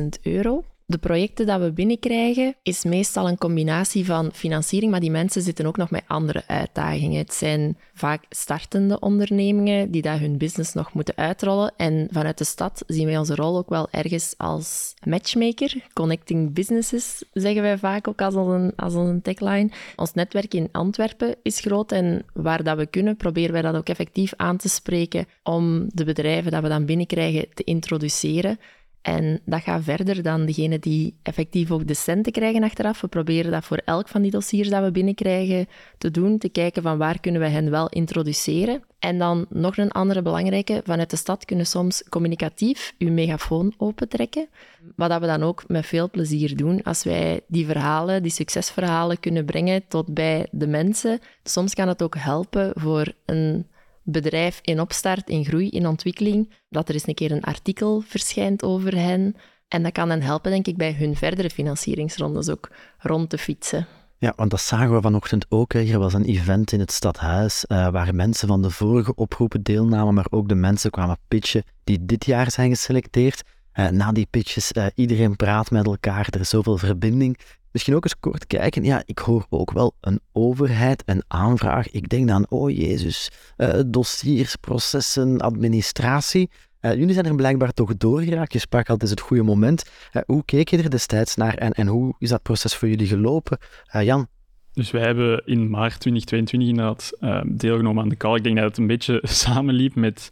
[0.00, 0.64] 100.000 euro.
[0.86, 5.66] De projecten dat we binnenkrijgen is meestal een combinatie van financiering, maar die mensen zitten
[5.66, 7.18] ook nog met andere uitdagingen.
[7.18, 11.72] Het zijn vaak startende ondernemingen die daar hun business nog moeten uitrollen.
[11.76, 15.86] En vanuit de stad zien wij onze rol ook wel ergens als matchmaker.
[15.92, 19.70] Connecting businesses zeggen wij vaak ook als een, als een tagline.
[19.96, 23.88] Ons netwerk in Antwerpen is groot en waar dat we kunnen proberen wij dat ook
[23.88, 28.58] effectief aan te spreken om de bedrijven dat we dan binnenkrijgen te introduceren.
[29.04, 33.00] En dat gaat verder dan degene die effectief ook de centen krijgen achteraf.
[33.00, 35.66] We proberen dat voor elk van die dossiers dat we binnenkrijgen
[35.98, 38.82] te doen, te kijken van waar kunnen we hen wel introduceren.
[38.98, 44.48] En dan nog een andere belangrijke, vanuit de stad kunnen soms communicatief uw megafoon opentrekken.
[44.96, 46.82] Wat dat we dan ook met veel plezier doen.
[46.82, 51.18] Als wij die verhalen, die succesverhalen kunnen brengen tot bij de mensen.
[51.42, 53.66] Soms kan het ook helpen voor een
[54.04, 58.62] bedrijf in opstart, in groei, in ontwikkeling, dat er eens een keer een artikel verschijnt
[58.62, 59.36] over hen.
[59.68, 63.86] En dat kan hen helpen, denk ik, bij hun verdere financieringsrondes ook rond te fietsen.
[64.18, 65.74] Ja, want dat zagen we vanochtend ook.
[65.74, 70.14] Er was een event in het stadhuis uh, waar mensen van de vorige oproepen deelnamen,
[70.14, 73.42] maar ook de mensen kwamen pitchen die dit jaar zijn geselecteerd.
[73.74, 77.38] Uh, na die pitches, uh, iedereen praat met elkaar, er is zoveel verbinding.
[77.74, 78.84] Misschien ook eens kort kijken.
[78.84, 81.90] Ja, ik hoor ook wel een overheid, een aanvraag.
[81.90, 86.50] Ik denk dan, oh jezus, uh, dossiers, processen, administratie.
[86.80, 88.52] Uh, jullie zijn er blijkbaar toch doorgeraakt.
[88.52, 89.90] Je sprak al, het het goede moment.
[90.12, 93.06] Uh, hoe keek je er destijds naar en, en hoe is dat proces voor jullie
[93.06, 93.58] gelopen?
[94.02, 94.26] Jan?
[94.72, 97.12] Dus wij hebben in maart 2022 inderdaad
[97.60, 98.36] deelgenomen aan de call.
[98.36, 100.30] Ik denk dat het een beetje samenliep met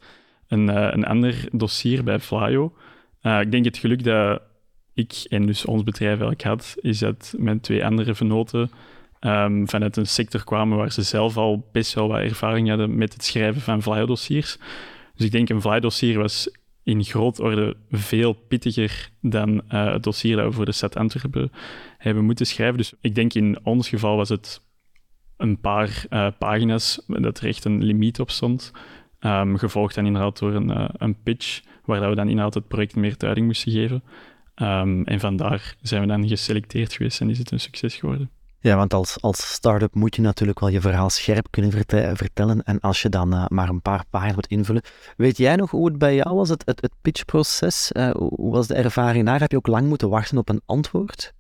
[0.49, 2.73] een, een ander dossier bij Flyo.
[3.23, 4.43] ik denk het geluk dat
[4.95, 8.71] ik en dus ons bedrijf eigenlijk had, is dat mijn twee andere venoten
[9.21, 13.13] um, vanuit een sector kwamen waar ze zelf al best wel wat ervaring hadden met
[13.13, 14.59] het schrijven van flydossiers.
[15.15, 16.51] Dus ik denk een flydossier was
[16.83, 21.53] in groot orde veel pittiger dan uh, het dossier dat we voor de stad Antwerpen
[21.99, 22.77] hebben moeten schrijven.
[22.77, 24.61] Dus ik denk in ons geval was het
[25.37, 28.73] een paar uh, pagina's dat er echt een limiet op stond.
[29.21, 32.97] Um, gevolgd dan inderdaad door een, uh, een pitch, waar we dan inderdaad het project
[32.97, 34.03] meer duiding moesten geven.
[34.55, 38.31] Um, en vandaar zijn we dan geselecteerd geweest en is het een succes geworden.
[38.61, 41.71] Ja, want als, als start-up moet je natuurlijk wel je verhaal scherp kunnen
[42.17, 42.63] vertellen.
[42.63, 44.83] En als je dan uh, maar een paar pagina's moet invullen.
[45.17, 47.91] Weet jij nog hoe het bij jou was, het, het, het pitchproces?
[47.93, 49.41] Uh, hoe was de ervaring daar?
[49.41, 51.33] Heb je ook lang moeten wachten op een antwoord?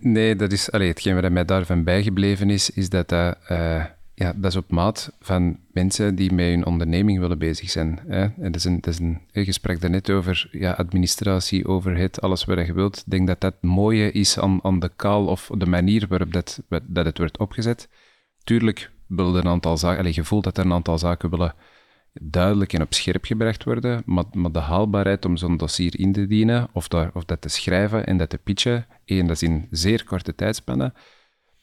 [0.00, 3.84] Nee, dat is, allee, hetgeen wat mij daarvan bijgebleven is, is dat dat uh,
[4.18, 7.98] ja, dat is op maat van mensen die met hun onderneming willen bezig zijn.
[8.06, 8.22] Hè.
[8.22, 12.66] En dat is een, dat is een, gesprek daarnet over ja, administratie, overheid, alles wat
[12.66, 12.96] je wilt.
[12.96, 16.32] Ik denk dat dat het mooie is aan, aan de kaal of de manier waarop
[16.32, 17.88] dat, dat het wordt opgezet.
[18.44, 21.54] Tuurlijk wil er een aantal zaken, allez, je voelt dat er een aantal zaken willen
[22.20, 26.26] duidelijk en op scherp gebracht worden, maar, maar de haalbaarheid om zo'n dossier in te
[26.26, 29.66] dienen, of, daar, of dat te schrijven en dat te pitchen, één, dat is in
[29.70, 30.94] zeer korte tijdspannen,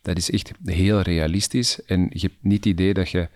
[0.04, 1.84] dat is echt heel realistisch.
[1.84, 3.30] En je hebt niet het idee dat je,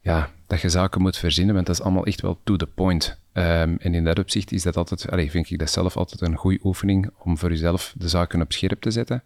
[0.00, 3.20] ja, dat je zaken moet verzinnen, want dat is allemaal echt wel to the point.
[3.32, 6.36] Um, en in dat opzicht is dat altijd, allez, vind ik dat zelf altijd een
[6.36, 9.22] goede oefening om voor jezelf de zaken op scherp te zetten.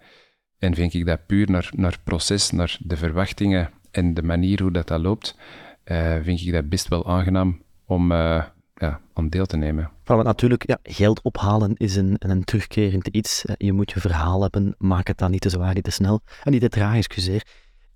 [0.58, 4.70] En vind ik dat puur naar, naar proces, naar de verwachtingen en de manier hoe
[4.70, 5.36] dat, dat loopt,
[5.84, 9.90] uh, vind ik dat best wel aangenaam om, uh, ja, om deel te nemen.
[10.14, 13.44] Want natuurlijk, ja, geld ophalen is een, een terugkerend iets.
[13.56, 16.52] Je moet je verhaal hebben, maak het dan niet te zwaar, niet te snel en
[16.52, 17.42] niet te traag, excuseer.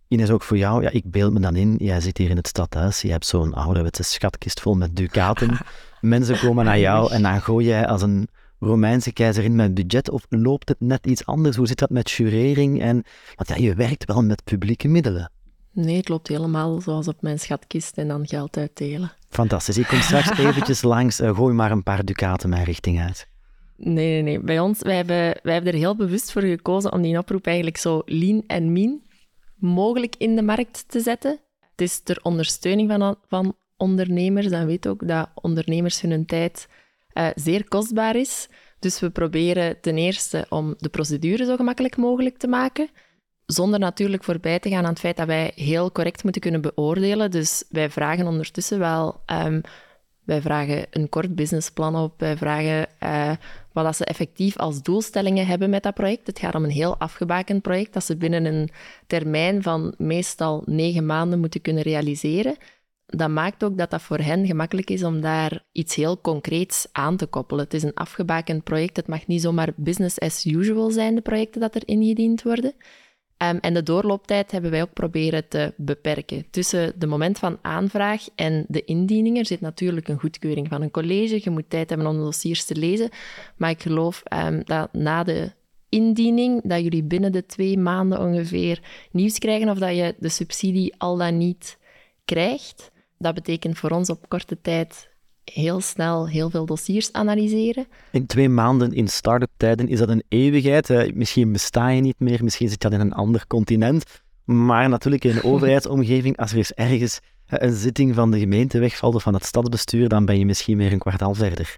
[0.09, 2.49] Ines, ook voor jou, ja, ik beeld me dan in, jij zit hier in het
[2.49, 5.59] stadhuis, je hebt zo'n ouderwetse schatkist vol met ducaten.
[6.01, 8.29] Mensen komen naar jou en dan gooi jij als een
[8.61, 11.57] Romeinse keizerin met budget, of loopt het net iets anders?
[11.57, 12.81] Hoe zit dat met jurering?
[12.81, 15.31] En, want ja, je werkt wel met publieke middelen.
[15.73, 19.13] Nee, het loopt helemaal zoals op mijn schatkist en dan geld uitdelen.
[19.31, 19.79] Fantastisch.
[19.79, 21.21] Ik kom straks eventjes langs.
[21.21, 23.29] Uh, gooi maar een paar ducaten mijn richting uit.
[23.77, 24.41] Nee, nee, nee.
[24.41, 27.77] Bij ons, wij hebben, wij hebben er heel bewust voor gekozen om die oproep eigenlijk
[27.77, 29.03] zo lean en mean
[29.57, 31.41] mogelijk in de markt te zetten.
[31.71, 34.47] Het is ter ondersteuning van, van ondernemers.
[34.47, 36.69] En weet ook dat ondernemers hun tijd
[37.15, 38.49] uh, zeer kostbaar is.
[38.79, 42.89] Dus we proberen ten eerste om de procedure zo gemakkelijk mogelijk te maken,
[43.53, 47.31] zonder natuurlijk voorbij te gaan aan het feit dat wij heel correct moeten kunnen beoordelen.
[47.31, 49.61] Dus wij vragen ondertussen wel um,
[50.31, 52.21] wij vragen een kort businessplan op.
[52.21, 53.33] Wij vragen uh,
[53.73, 56.27] wat dat ze effectief als doelstellingen hebben met dat project.
[56.27, 58.71] Het gaat om een heel afgebakend project dat ze binnen een
[59.07, 62.57] termijn van meestal negen maanden moeten kunnen realiseren.
[63.07, 67.17] Dat maakt ook dat dat voor hen gemakkelijk is om daar iets heel concreets aan
[67.17, 67.65] te koppelen.
[67.65, 68.97] Het is een afgebakend project.
[68.97, 72.75] Het mag niet zomaar business as usual zijn, de projecten dat er ingediend worden.
[73.43, 76.47] Um, en de doorlooptijd hebben wij ook proberen te beperken.
[76.51, 80.91] Tussen de moment van aanvraag en de indiening er zit natuurlijk een goedkeuring van een
[80.91, 81.41] college.
[81.43, 83.09] Je moet tijd hebben om de dossiers te lezen.
[83.57, 85.53] Maar ik geloof um, dat na de
[85.89, 90.95] indiening, dat jullie binnen de twee maanden ongeveer nieuws krijgen of dat je de subsidie
[90.99, 91.79] al dan niet
[92.25, 92.91] krijgt.
[93.19, 95.10] Dat betekent voor ons op korte tijd
[95.45, 97.87] heel snel heel veel dossiers analyseren.
[98.13, 101.15] In twee maanden in start-up tijden is dat een eeuwigheid.
[101.15, 104.05] misschien besta je niet meer, misschien zit je in een ander continent.
[104.45, 109.15] Maar natuurlijk in een overheidsomgeving, als er eens ergens een zitting van de gemeente wegvalt
[109.15, 111.77] of van het stadsbestuur, dan ben je misschien weer een kwartaal verder.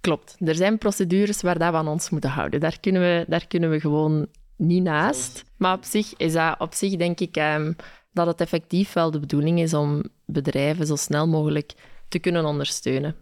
[0.00, 0.36] Klopt.
[0.38, 2.60] Er zijn procedures waar dat we aan ons moeten houden.
[2.60, 5.44] Daar kunnen we, daar kunnen we gewoon niet naast.
[5.56, 7.72] Maar op zich is dat, op zich denk ik ehm,
[8.12, 11.72] dat het effectief wel de bedoeling is om bedrijven zo snel mogelijk
[12.14, 13.16] te kunnen ondersteunen.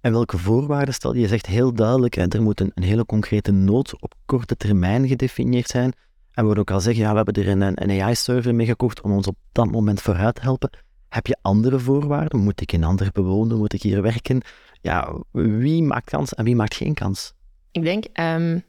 [0.00, 1.20] En welke voorwaarden stel je?
[1.20, 5.08] Je zegt heel duidelijk, hè, er moet een, een, hele concrete nood op korte termijn
[5.08, 5.92] gedefinieerd zijn.
[6.32, 9.00] En we willen ook al zeggen, ja, we hebben er een, een AI-server mee gekocht
[9.00, 10.70] om ons op dat moment vooruit te helpen.
[11.08, 12.40] Heb je andere voorwaarden?
[12.40, 13.58] Moet ik in andere bewonen?
[13.58, 14.42] Moet ik hier werken?
[14.80, 17.32] Ja, wie maakt kans en wie maakt geen kans?
[17.70, 18.64] Ik denk, um,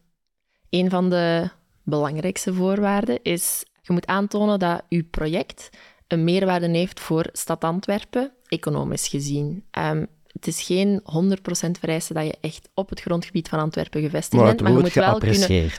[0.69, 1.49] een van de
[1.83, 5.69] belangrijkste voorwaarden is, je moet aantonen dat je project
[6.07, 9.63] een meerwaarde heeft voor stad Antwerpen, economisch gezien.
[9.79, 10.07] Um,
[10.37, 14.61] het is geen 100% vereiste dat je echt op het grondgebied van Antwerpen gevestigd bent,
[14.61, 15.69] maar je moet wel kunnen.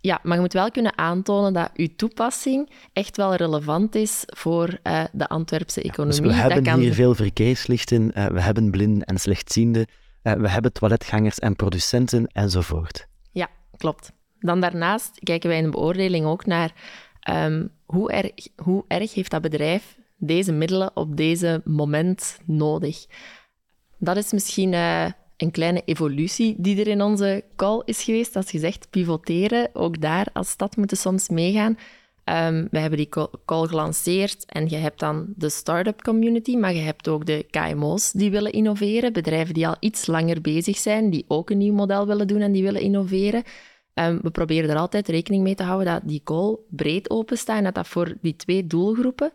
[0.00, 4.78] Ja, maar je moet wel kunnen aantonen dat je toepassing echt wel relevant is voor
[4.82, 6.20] uh, de Antwerpse economie.
[6.20, 9.86] dus we hebben hier veel verkeerslichten, uh, we hebben blinden en slechtzienden,
[10.22, 13.06] uh, we hebben toiletgangers en producenten enzovoort.
[13.32, 14.12] Ja, klopt.
[14.38, 16.72] Dan daarnaast kijken wij in de beoordeling ook naar
[17.30, 23.06] um, hoe, erg, hoe erg heeft dat bedrijf deze middelen op deze moment nodig?
[23.98, 28.36] Dat is misschien uh, een kleine evolutie die er in onze call is geweest.
[28.36, 31.78] Als zegt pivoteren, ook daar als stad moeten soms meegaan.
[32.24, 33.08] Um, we hebben die
[33.44, 38.12] call gelanceerd en je hebt dan de start-up community, maar je hebt ook de KMO's
[38.12, 42.06] die willen innoveren, bedrijven die al iets langer bezig zijn, die ook een nieuw model
[42.06, 43.42] willen doen en die willen innoveren.
[43.94, 47.64] Um, we proberen er altijd rekening mee te houden dat die call breed openstaat en
[47.64, 49.32] dat dat voor die twee doelgroepen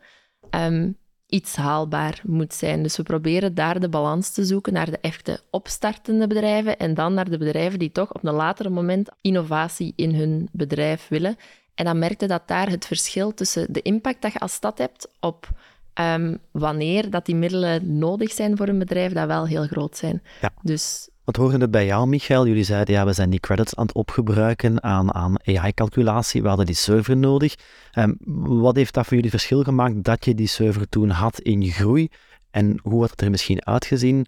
[0.52, 2.84] um, iets haalbaar moet zijn.
[2.84, 7.14] Dus we proberen daar de balans te zoeken naar de echte opstartende bedrijven en dan
[7.14, 11.38] naar de bedrijven die toch op een later moment innovatie in hun bedrijf willen.
[11.76, 15.08] En dan merkte dat daar het verschil tussen de impact dat je als stad hebt
[15.20, 15.50] op
[15.94, 20.22] um, wanneer dat die middelen nodig zijn voor een bedrijf, dat wel heel groot zijn.
[20.42, 20.50] Ja.
[20.62, 22.48] Dus wat horen het bij jou, Michael?
[22.48, 26.42] Jullie zeiden, ja, we zijn die credits aan het opgebruiken aan, aan AI-calculatie.
[26.42, 27.56] We hadden die server nodig.
[27.98, 28.18] Um,
[28.62, 32.10] wat heeft dat voor jullie verschil gemaakt dat je die server toen had in groei?
[32.52, 34.26] En hoe had het er misschien uitgezien?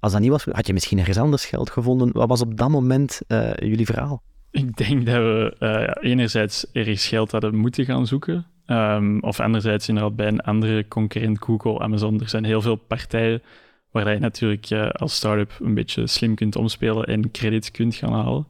[0.00, 2.12] Als dat niet was, had je misschien ergens anders geld gevonden.
[2.12, 4.22] Wat was op dat moment uh, jullie verhaal?
[4.50, 8.46] Ik denk dat we uh, enerzijds ergens geld hadden moeten gaan zoeken.
[8.66, 12.20] Um, of anderzijds inderdaad bij een andere concurrent, Google, Amazon.
[12.20, 13.42] Er zijn heel veel partijen
[14.02, 18.12] waar je natuurlijk uh, als start-up een beetje slim kunt omspelen en credits kunt gaan
[18.12, 18.46] halen.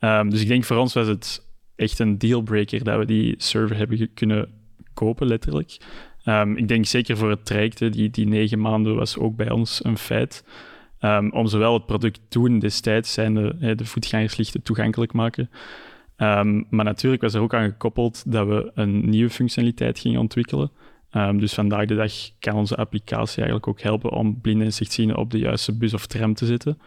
[0.00, 3.76] Um, dus ik denk voor ons was het echt een dealbreaker dat we die server
[3.76, 4.48] hebben kunnen
[4.94, 5.76] kopen, letterlijk.
[6.24, 9.84] Um, ik denk zeker voor het traject, die, die negen maanden was ook bij ons
[9.84, 10.44] een feit.
[11.00, 15.50] Um, om zowel het product toen destijds zijn de, de voetgangerslichten toegankelijk maken.
[16.70, 20.70] maar natuurlijk was er ook aan gekoppeld dat we een nieuwe functionaliteit gingen ontwikkelen.
[21.16, 25.16] Um, dus vandaag de dag kan onze applicatie eigenlijk ook helpen om blinden en slechtzienden
[25.16, 26.78] op de juiste bus of tram te zetten.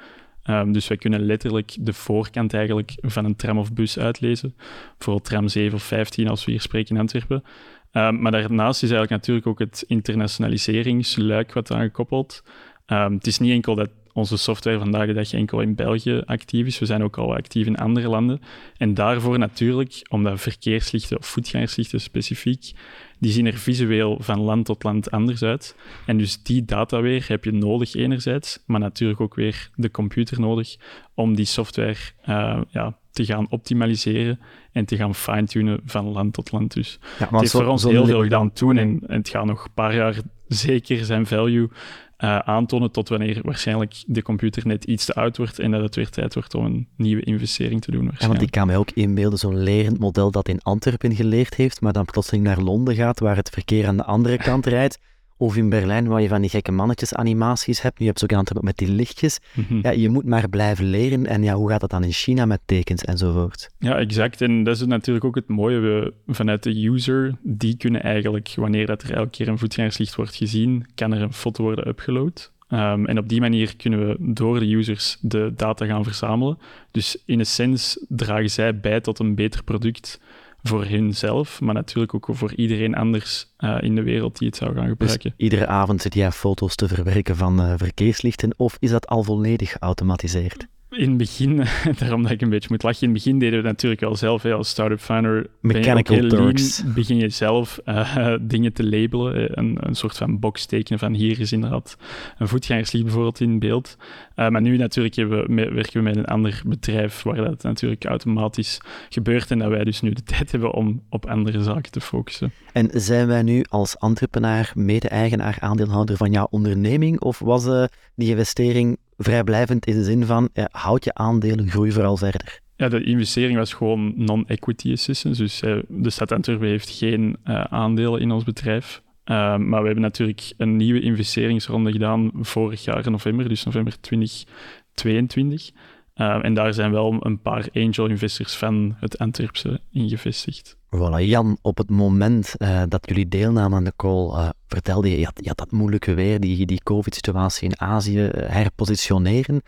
[0.49, 4.55] Um, dus wij kunnen letterlijk de voorkant eigenlijk van een tram of bus uitlezen.
[4.97, 7.43] Bijvoorbeeld tram 7 of 15 als we hier spreken in Antwerpen.
[7.91, 12.43] Um, maar daarnaast is eigenlijk natuurlijk ook het internationaliseringsluik wat aan gekoppeld.
[12.85, 16.79] het is niet enkel dat onze software vandaag de dag enkel in België actief is.
[16.79, 18.41] We zijn ook al actief in andere landen.
[18.77, 22.73] En daarvoor natuurlijk, omdat verkeerslichten of voetgangerslichten specifiek
[23.19, 25.75] die zien er visueel van land tot land anders uit.
[26.05, 30.39] En dus die data weer heb je nodig enerzijds, maar natuurlijk ook weer de computer
[30.39, 30.75] nodig
[31.13, 31.97] om die software
[32.29, 34.39] uh, ja, te gaan optimaliseren
[34.71, 36.73] en te gaan fine-tunen van land tot land.
[36.73, 39.63] Dus ja, het heeft voor ons heel veel gedaan toen en, en, het gaat nog
[39.63, 40.15] een paar jaar
[40.47, 41.69] zeker zijn value
[42.17, 45.95] uh, aantonen tot wanneer waarschijnlijk de computer net iets te oud wordt en dat het
[45.95, 48.11] weer tijd wordt om een nieuwe investering te doen.
[48.17, 51.81] Ja, want ik kan mij ook inbeelden zo'n lerend model dat in Antwerpen geleerd heeft,
[51.81, 54.99] maar dan plotseling naar Londen gaat, waar het verkeer aan de andere kant rijdt.
[55.37, 57.99] Of in Berlijn, waar je van die gekke mannetjes animaties hebt.
[57.99, 59.39] Nu heb je ook aan het met die lichtjes.
[59.53, 59.79] Mhm.
[59.81, 61.25] ja, je moet maar blijven leren.
[61.25, 63.69] En ja, hoe gaat dat dan in China met tekens enzovoort?
[63.79, 64.41] Ja, exact.
[64.41, 65.79] En dat is natuurlijk ook het mooie.
[65.79, 70.35] We, vanuit de user, die kunnen eigenlijk, wanneer dat er elke keer een voetgangerslicht wordt
[70.35, 72.53] gezien, kan er een foto worden upgeload.
[72.69, 76.57] Um, en op die manier kunnen we door de users de data gaan verzamelen.
[76.91, 80.19] Dus in essentie dragen zij bij tot een beter product
[80.67, 84.73] voor hunzelf, maar natuurlijk ook voor iedereen anders uh, in de wereld die het zou
[84.75, 85.29] gaan gebruiken.
[85.29, 89.23] Dus iedere avond zit jij foto's te verwerken van uh, verkeerslichten, of is dat al
[89.23, 90.67] volledig geautomatiseerd?
[90.97, 91.63] In het begin,
[91.99, 94.43] daarom dat ik een beetje moet lachen, in het begin deden we natuurlijk wel zelf.
[94.43, 99.35] Hè, als startup founder Mechanical ben je begin je zelf uh, dingen te labelen.
[99.35, 101.97] Eh, een, een soort van box tekenen van hier is inderdaad
[102.37, 103.97] een voetgangerslicht bijvoorbeeld in beeld.
[104.35, 108.81] Uh, maar nu natuurlijk we, werken we met een ander bedrijf waar dat natuurlijk automatisch
[109.09, 112.51] gebeurt en dat wij dus nu de tijd hebben om op andere zaken te focussen.
[112.73, 117.83] En zijn wij nu als entrepreneur, mede-eigenaar, aandeelhouder van jouw onderneming of was uh,
[118.15, 122.59] die investering vrijblijvend in de zin van houd je aandelen, groei vooral verder.
[122.75, 125.41] Ja, de investering was gewoon non-equity assistance.
[125.41, 129.01] Dus uh, de stad heeft geen uh, aandelen in ons bedrijf.
[129.25, 134.01] Uh, maar we hebben natuurlijk een nieuwe investeringsronde gedaan vorig jaar in november, dus november
[134.01, 135.71] 2022.
[136.15, 140.77] En daar zijn wel een paar angel investors van het Antwerpse in gevestigd.
[140.95, 145.19] Voilà, Jan, op het moment uh, dat jullie deelnamen aan de call, uh, vertelde je,
[145.19, 149.61] je had, je had, dat moeilijke weer, die, die COVID-situatie in Azië, uh, herpositioneren.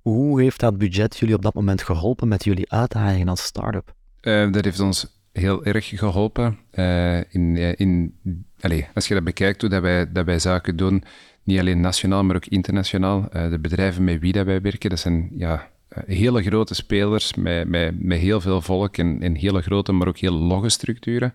[0.00, 3.94] Hoe heeft dat budget jullie op dat moment geholpen met jullie uitdagingen als start-up?
[4.52, 6.58] dat heeft ons heel erg geholpen.
[7.30, 8.14] in, in,
[8.60, 11.02] allez, als je dat bekijkt, hoe dat wij, dat wij zaken doen,
[11.42, 13.28] niet alleen nationaal, maar ook internationaal.
[13.30, 15.60] de bedrijven met wie dat wij werken, dat zijn ja, eh,
[16.06, 20.18] hele grote spelers met, met, met heel veel volk en, en hele grote, maar ook
[20.18, 21.34] heel logge structuren.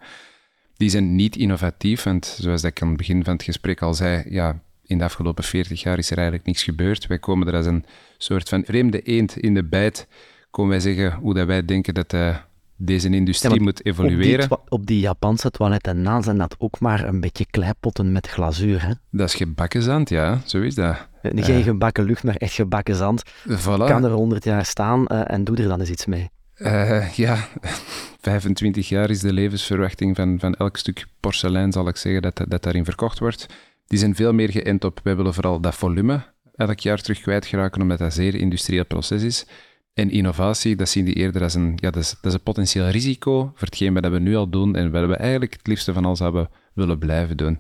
[0.78, 4.24] Die zijn niet innovatief, want zoals ik aan het begin van het gesprek al zei,
[4.30, 7.08] ja, in de afgelopen 40 jaar is er eigenlijk niks gebeurd.
[7.08, 7.86] Wij komen er als een
[8.18, 10.08] soort van vreemde eend in de bijt,
[10.52, 12.38] komen wij zeggen hoe dat wij denken dat de eh,
[12.78, 14.52] deze industrie moet evolueren.
[14.52, 18.28] Op die, op die Japanse toiletten na zijn dat ook maar een beetje kleipotten met
[18.28, 18.86] glazuur.
[18.86, 18.94] Hè?
[19.12, 21.08] Dat is gebakken zand, ja, zo is dat.
[21.22, 23.24] Geen uh, gebakken lucht, maar echt gebakken zand.
[23.50, 23.86] Voilà.
[23.86, 26.30] Kan er 100 jaar staan uh, en doe er dan eens iets mee.
[26.58, 27.48] Uh, ja,
[28.22, 32.64] 25 jaar is de levensverwachting van, van elk stuk porselein, zal ik zeggen, dat, dat
[32.64, 33.46] daarin verkocht wordt.
[33.88, 36.24] Die zijn veel meer geënt op, wij willen vooral dat volume
[36.56, 39.46] elk jaar terug kwijtgeraken, omdat dat een zeer industrieel proces is.
[39.96, 42.90] En innovatie, dat zien die eerder als een, ja, dat is, dat is een potentieel
[42.90, 46.06] risico voor hetgeen wat we nu al doen en wat we eigenlijk het liefste van
[46.06, 47.60] alles hebben willen blijven doen.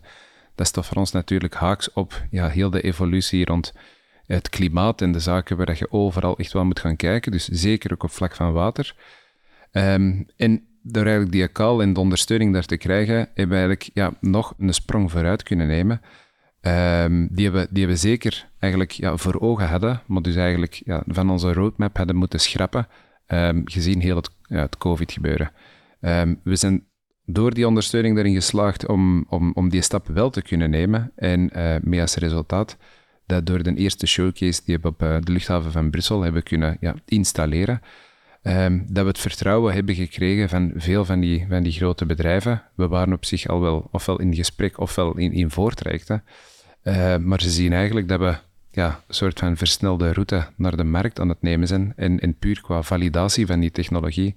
[0.55, 3.73] Dat staat voor ons natuurlijk haaks op ja, heel de evolutie rond
[4.25, 7.31] het klimaat en de zaken waar je overal echt wel moet gaan kijken.
[7.31, 8.95] Dus zeker ook op vlak van water.
[9.71, 13.89] Um, en door eigenlijk die akal en de ondersteuning daar te krijgen, hebben we eigenlijk
[13.93, 16.01] ja, nog een sprong vooruit kunnen nemen.
[16.67, 21.04] Um, die, we, die we zeker eigenlijk ja, voor ogen hadden, maar dus eigenlijk ja,
[21.08, 22.88] van onze roadmap hadden moeten schrappen,
[23.28, 25.51] um, gezien heel het, ja, het COVID-gebeuren.
[26.01, 26.84] Um, we zijn
[27.25, 31.12] door die ondersteuning erin geslaagd om, om, om die stap wel te kunnen nemen.
[31.15, 32.78] En uh, mee als resultaat
[33.25, 36.78] dat door de eerste showcase die we op uh, de luchthaven van Brussel hebben kunnen
[36.80, 37.82] ja, installeren,
[38.88, 42.63] dat we het vertrouwen hebben gekregen van veel van die, van die grote bedrijven.
[42.75, 46.23] We waren op zich al wel ofwel in gesprek ofwel in, in voortrajecten.
[46.85, 48.35] Uh, maar ze zien eigenlijk dat we
[48.71, 51.93] ja, een soort van versnelde route naar de markt aan het nemen zijn.
[51.95, 54.35] En, en puur qua validatie van die technologie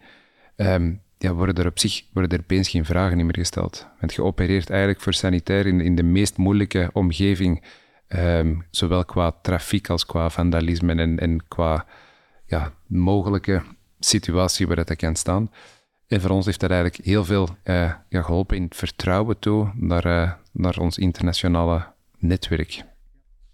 [0.57, 3.87] um, ja, worden er op zich worden er opeens geen vragen meer gesteld.
[4.01, 7.65] Want je opereert eigenlijk voor sanitair in, in de meest moeilijke omgeving,
[8.09, 11.87] um, zowel qua trafiek als qua vandalisme en, en qua
[12.47, 13.63] ja, mogelijke
[13.99, 15.51] situatie waar dat kan staan.
[16.07, 20.07] En voor ons heeft dat eigenlijk heel veel ja, geholpen in het vertrouwen toe naar,
[20.07, 21.87] uh, naar ons internationale
[22.19, 22.85] netwerk.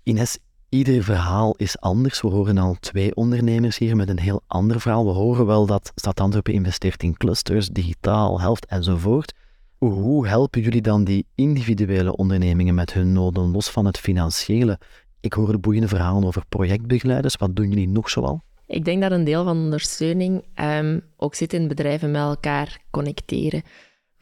[0.02, 0.38] Ines,
[0.68, 2.20] ieder verhaal is anders.
[2.20, 5.04] We horen al twee ondernemers hier met een heel ander verhaal.
[5.04, 9.34] We horen wel dat Stad Antwerpen investeert in clusters, digitaal, helft enzovoort.
[9.78, 14.78] Hoe helpen jullie dan die individuele ondernemingen met hun noden, los van het financiële?
[15.20, 17.36] Ik hoor de boeiende verhalen over projectbegeleiders.
[17.36, 18.42] Wat doen jullie nog zoal?
[18.66, 23.62] Ik denk dat een deel van ondersteuning um, ook zit in bedrijven met elkaar connecteren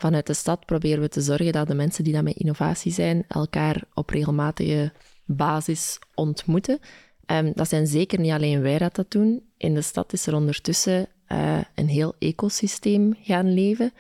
[0.02, 3.24] vanuit de stad proberen we te zorgen dat de mensen die dat met innovatie zijn,
[3.28, 4.92] elkaar op regelmatige
[5.24, 6.78] basis ontmoeten.
[7.26, 9.42] Um, dat zijn zeker niet alleen wij dat dat doen.
[9.56, 13.92] In de stad is er ondertussen uh, een heel ecosysteem gaan leven.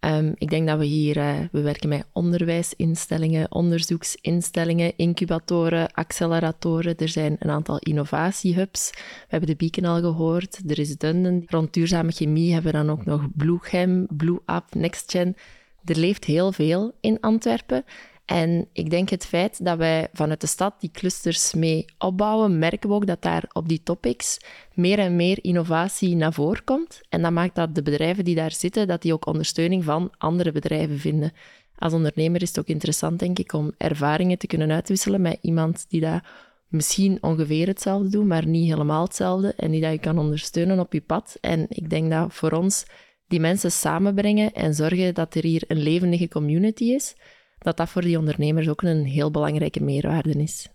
[0.00, 6.96] Ehm, ik denk dat we hier, uh, we werken met onderwijsinstellingen, onderzoeksinstellingen, incubatoren, acceleratoren.
[6.96, 8.90] Er zijn een aantal innovatiehubs.
[8.94, 10.60] We hebben de Beacon al gehoord.
[10.70, 11.42] Er is Dunden.
[11.46, 15.36] Rond duurzame chemie hebben we dan ook nog Bluechem, Blue Up, NextGen.
[15.84, 17.84] Er leeft heel veel in Antwerpen.
[18.28, 22.88] En ik denk het feit dat wij vanuit de stad die clusters mee opbouwen, merken
[22.88, 24.38] we ook dat daar op die topics
[24.74, 27.00] meer en meer innovatie naar voren komt.
[27.08, 30.52] En dat maakt dat de bedrijven die daar zitten, dat die ook ondersteuning van andere
[30.52, 31.32] bedrijven vinden.
[31.78, 35.86] Als ondernemer is het ook interessant, denk ik, om ervaringen te kunnen uitwisselen met iemand
[35.88, 36.20] die dat
[36.66, 39.54] misschien ongeveer hetzelfde doet, maar niet helemaal hetzelfde.
[39.56, 41.36] En die dat je kan ondersteunen op je pad.
[41.40, 42.84] En ik denk dat voor ons
[43.26, 47.14] die mensen samenbrengen en zorgen dat er hier een levendige community is
[47.58, 50.68] dat dat voor die ondernemers ook een heel belangrijke meerwaarde is.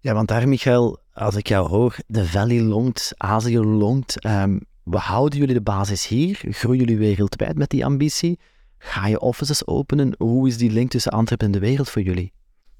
[0.00, 4.24] Ja, want daar, Michael, als ik jou hoor, de Valley longt, Azië longt.
[4.26, 6.40] Um, we houden jullie de basis hier?
[6.48, 8.38] Groeien jullie wereldwijd met die ambitie?
[8.78, 10.14] Ga je offices openen?
[10.18, 12.32] Hoe is die link tussen Antwerpen en de wereld voor jullie?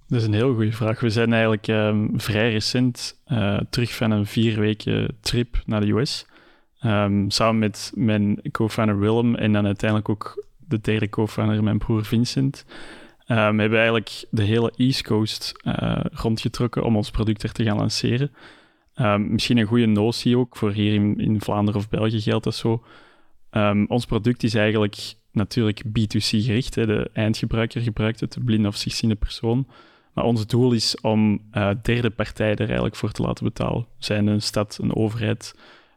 [0.08, 1.00] Dat is een heel goede vraag.
[1.00, 5.92] We zijn eigenlijk um, vrij recent uh, terug van een vier weken trip naar de
[5.92, 6.26] US.
[6.82, 11.78] Um, ehm, samen met mijn co-founder Willem en dan uiteindelijk ook de derde co-founder, mijn
[11.78, 12.64] broer Vincent.
[13.28, 17.64] Um, we hebben eigenlijk de hele East Coast uh, rondgetrokken om ons product er te
[17.64, 18.32] gaan lanceren.
[18.96, 22.54] Um, misschien een goede notie ook, voor hier in, in Vlaanderen of België geldt dat
[22.54, 22.84] zo.
[23.50, 26.74] Um, ons product is eigenlijk natuurlijk B2C gericht.
[26.74, 26.86] Hè.
[26.86, 29.66] De eindgebruiker gebruikt het, de blinde of zichtziende persoon.
[30.12, 33.86] Maar ons doel is om uh, derde partijen er eigenlijk voor te laten betalen.
[33.98, 35.54] Zijn een stad, een overheid,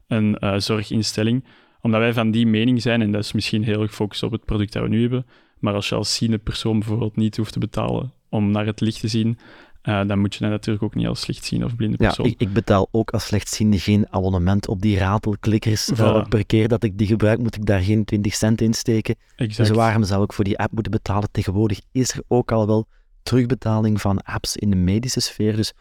[0.07, 1.43] een uh, zorginstelling.
[1.81, 4.45] Omdat wij van die mening zijn, en dat is misschien heel erg gefocust op het
[4.45, 5.25] product dat we nu hebben,
[5.59, 8.99] maar als je als ziende persoon bijvoorbeeld niet hoeft te betalen om naar het licht
[8.99, 9.37] te zien,
[9.83, 12.25] uh, dan moet je dat natuurlijk ook niet als slechtziende of blinde persoon.
[12.25, 15.91] Ja, ik, ik, betaal ook als slechtziende geen abonnement op die ratelklikkers.
[15.93, 16.27] Voilà.
[16.29, 19.15] per keer dat ik die gebruik, moet ik daar geen 20 cent in steken.
[19.35, 19.67] Exact.
[19.67, 21.31] Dus waarom zou ik voor die app moeten betalen?
[21.31, 22.87] Tegenwoordig is er ook al wel
[23.23, 25.73] terugbetaling van apps in de medische sfeer, dus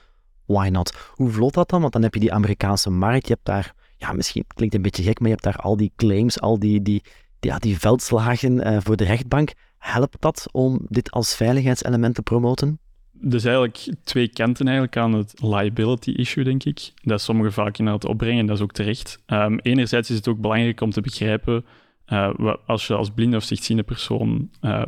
[0.45, 0.95] why not?
[1.15, 1.81] Hoe vlot dat dan?
[1.81, 5.03] Want dan heb je die Amerikaanse markt, je hebt daar, ja, misschien klinkt een beetje
[5.03, 7.03] gek, maar je hebt daar al die claims, al die, die,
[7.41, 9.53] die ja, die veldslagen uh, voor de rechtbank.
[9.87, 12.79] Helpt dat om dit als veiligheidselement te promoten?
[13.13, 16.93] Dus eigenlijk twee kanten eigenlijk aan het liability issue, denk ik.
[17.03, 19.23] Dat sommigen vaak inderdaad opbrengen, en dat is ook terecht.
[19.27, 21.65] Um, enerzijds is het ook belangrijk om te begrijpen,
[22.09, 24.83] uh, als je als blinde of slechtziende persoon, uh,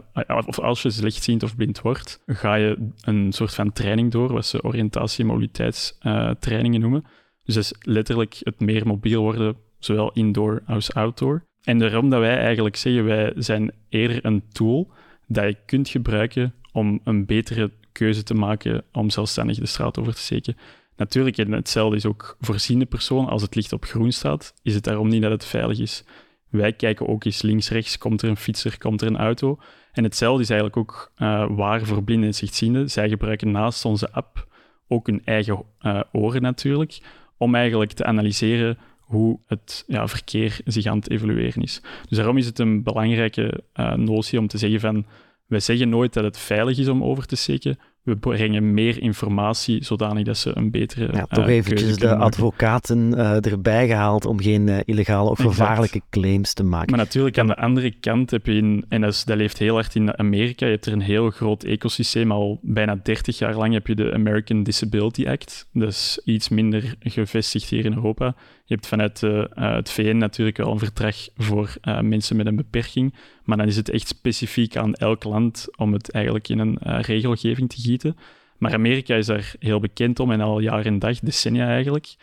[0.46, 4.46] of als je slechtziend of blind wordt, ga je een soort van training door, wat
[4.46, 7.04] ze oriëntatie- en mobiliteitstrainingen noemen.
[7.44, 11.46] Dus dat is letterlijk het meer mobiel worden, zowel indoor als outdoor.
[11.68, 14.90] En daarom dat wij eigenlijk zeggen, wij zijn eerder een tool
[15.26, 20.14] dat je kunt gebruiken om een betere keuze te maken om zelfstandig de straat over
[20.14, 20.56] te steken.
[20.96, 23.28] Natuurlijk, en hetzelfde is ook voorziende persoon.
[23.28, 26.04] Als het licht op groen staat, is het daarom niet dat het veilig is.
[26.48, 29.58] Wij kijken ook eens links-rechts, komt er een fietser, komt er een auto.
[29.92, 32.90] En hetzelfde is eigenlijk ook uh, waar voor blinden en zichtzienden.
[32.90, 34.46] Zij gebruiken naast onze app
[34.86, 37.00] ook hun eigen uh, oren natuurlijk,
[37.36, 38.78] om eigenlijk te analyseren
[39.08, 41.80] hoe het ja, verkeer zich aan het evolueren is.
[42.08, 45.06] Dus daarom is het een belangrijke uh, notie om te zeggen van
[45.46, 47.78] wij zeggen nooit dat het veilig is om over te steken,
[48.08, 51.08] we brengen meer informatie zodanig dat ze een betere.
[51.12, 56.00] Ja, toch uh, eventjes de advocaten uh, erbij gehaald om geen uh, illegale of gevaarlijke
[56.10, 56.90] claims te maken.
[56.90, 60.18] Maar natuurlijk, aan de andere kant heb je in, en dat leeft heel hard in
[60.18, 62.32] Amerika, je hebt er een heel groot ecosysteem.
[62.32, 65.68] Al bijna 30 jaar lang heb je de American Disability Act.
[65.72, 68.34] Dat is iets minder gevestigd hier in Europa.
[68.64, 69.20] Je hebt vanuit
[69.54, 73.14] het VN natuurlijk wel een verdrag voor mensen met een beperking.
[73.48, 77.68] Maar dan is het echt specifiek aan elk land om het eigenlijk in een regelgeving
[77.68, 78.16] te gieten.
[78.58, 82.14] Maar Amerika is daar heel bekend om en al jaar en dag, decennia eigenlijk.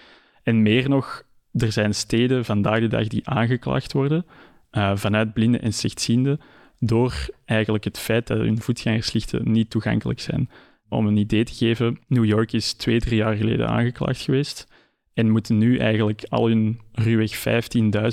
[0.43, 4.25] En meer nog, er zijn steden vandaag de dag die aangeklaagd worden
[4.71, 6.39] uh, vanuit blinden en slechtzienden
[6.79, 10.49] door eigenlijk het feit dat hun voetgangerslichten niet toegankelijk zijn.
[10.89, 14.67] Om een idee te geven, New York is twee, drie jaar geleden aangeklaagd geweest
[15.15, 17.43] en moeten nu eigenlijk al hun ruwweg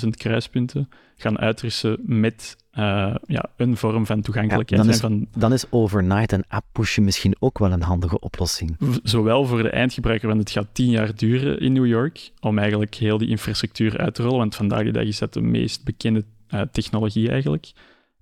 [0.03, 4.83] 15.000 kruispunten gaan uitrusten met uh, ja, een vorm van toegankelijkheid.
[4.83, 8.77] dan, is, van, dan is overnight en app pushen misschien ook wel een handige oplossing.
[9.03, 12.95] Zowel voor de eindgebruiker, want het gaat tien jaar duren in New York om eigenlijk
[12.95, 16.23] heel die infrastructuur uit te rollen, want vandaag de dag is dat de meest bekende
[16.49, 17.71] uh, technologie eigenlijk.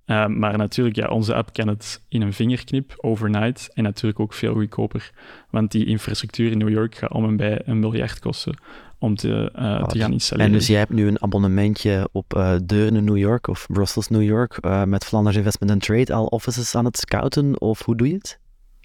[0.06, 4.32] Uh, maar natuurlijk, ja, onze app kan het in een vingerknip, overnight, en natuurlijk ook
[4.32, 5.10] veel goedkoper.
[5.50, 8.54] Want die infrastructuur in New York gaat om en bij een miljard kosten
[8.98, 10.52] om te, uh, te gaan installeren.
[10.52, 14.22] En dus jij hebt nu een abonnementje op uh, Deurne New York of Brussels New
[14.22, 18.14] York met Flanders Investment and Trade al offices aan het scouten, of hoe doe je
[18.14, 18.40] het?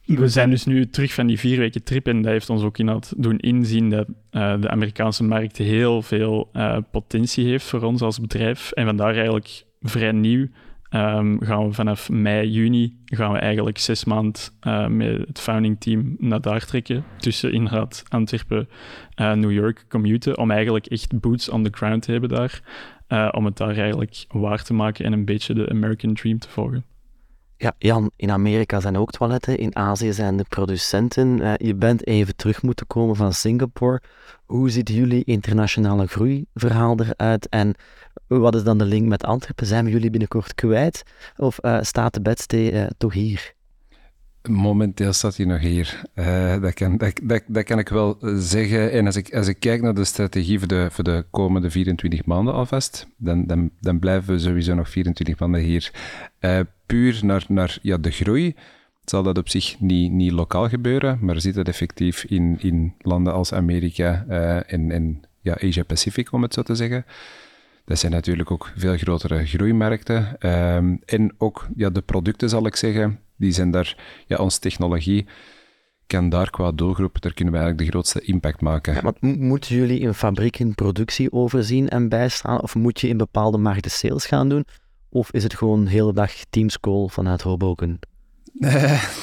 [0.05, 2.77] We zijn dus nu terug van die vier weken trip en dat heeft ons ook
[2.77, 4.07] inderdaad doen inzien dat
[4.61, 6.51] de Amerikaanse markt heel veel
[6.91, 10.47] potentie heeft voor ons als bedrijf en vandaar eigenlijk vrij nieuw
[10.89, 15.79] ehm, gaan we vanaf mei, juni gaan we eigenlijk zes maanden uh, met het founding
[15.79, 17.03] team naar daar trekken.
[17.17, 18.69] Tussen inderdaad Antwerpen,
[19.15, 22.61] uh, New York commuten, om eigenlijk echt boots on the ground te hebben daar.
[23.07, 26.49] Uh, om het daar eigenlijk waar te maken en een beetje de American Dream te
[26.49, 26.85] volgen.
[27.57, 31.57] Ja, Jan, in Amerika zijn ook toiletten, in Azië zijn de producenten.
[31.57, 34.01] Je bent even terug moeten komen van Singapore.
[34.45, 37.75] Hoe ziet jullie internationale groeiverhaal eruit en
[38.27, 39.65] wat is dan de link met Antwerpen?
[39.65, 41.03] Zijn jullie binnenkort kwijt
[41.37, 43.55] of uh, staat de bedstee uh, toch hier?
[44.49, 46.01] Momenteel staat hij nog hier.
[46.15, 48.91] Uh, dat, kan, dat, dat, dat, kan ik wel zeggen.
[48.91, 52.25] En als ik, als ik kijk naar de strategie voor de, voor de komende 24
[52.25, 55.91] maanden alvast, dan, dan, dan blijven we sowieso nog 24 maanden hier.
[56.85, 58.55] Puur naar, naar ja, de groei
[59.05, 63.33] zal dat op zich niet, niet lokaal gebeuren, maar zit dat effectief in, in landen
[63.33, 64.25] als Amerika
[64.67, 67.05] en, en ja, Asia-Pacific, om het zo te zeggen.
[67.87, 70.35] Dat zijn natuurlijk ook veel grotere groeimarkten.
[70.39, 75.27] Um, en ook ja, de producten, zal ik zeggen, die zijn daar, ja, onze technologie
[76.07, 78.93] kan daar qua doelgroep, daar kunnen we eigenlijk de grootste impact maken.
[78.93, 82.61] Ja, maar moeten jullie in fabrieken productie overzien en bijstaan?
[82.61, 84.65] Of moet je in bepaalde markten sales gaan doen?
[85.09, 87.99] Of is het gewoon de hele dag teamscall vanuit Hoboken?
[88.53, 88.71] Uh,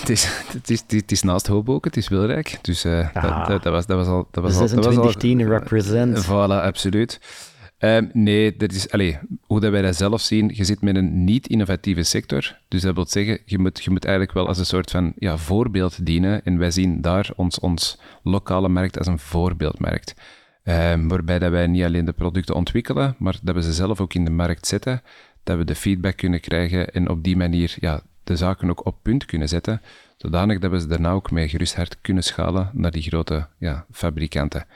[0.01, 2.59] het, is, het, is, het is naast Hoboken, het is Wilrijk.
[2.62, 3.21] Dus uh, ja.
[3.21, 4.29] dat, dat, dat, was, dat was al...
[4.31, 6.25] Dat was 26 al, represent.
[6.25, 7.21] Voilà, absoluut.
[7.79, 11.25] Um, nee, dat is, allez, hoe dat wij dat zelf zien, je zit met een
[11.25, 12.59] niet-innovatieve sector.
[12.68, 15.37] Dus dat wil zeggen, je moet, je moet eigenlijk wel als een soort van ja,
[15.37, 16.45] voorbeeld dienen.
[16.45, 20.14] En wij zien daar ons, ons lokale markt als een voorbeeldmarkt.
[20.64, 24.14] Um, waarbij dat wij niet alleen de producten ontwikkelen, maar dat we ze zelf ook
[24.14, 25.03] in de markt zetten.
[25.43, 28.97] Dat we de feedback kunnen krijgen en op die manier ja, de zaken ook op
[29.03, 29.83] punt kunnen zetten.
[30.16, 33.87] Zodanig dat we ze daarna ook met gerust hart kunnen schalen naar die grote ja,
[33.91, 34.66] fabrikanten.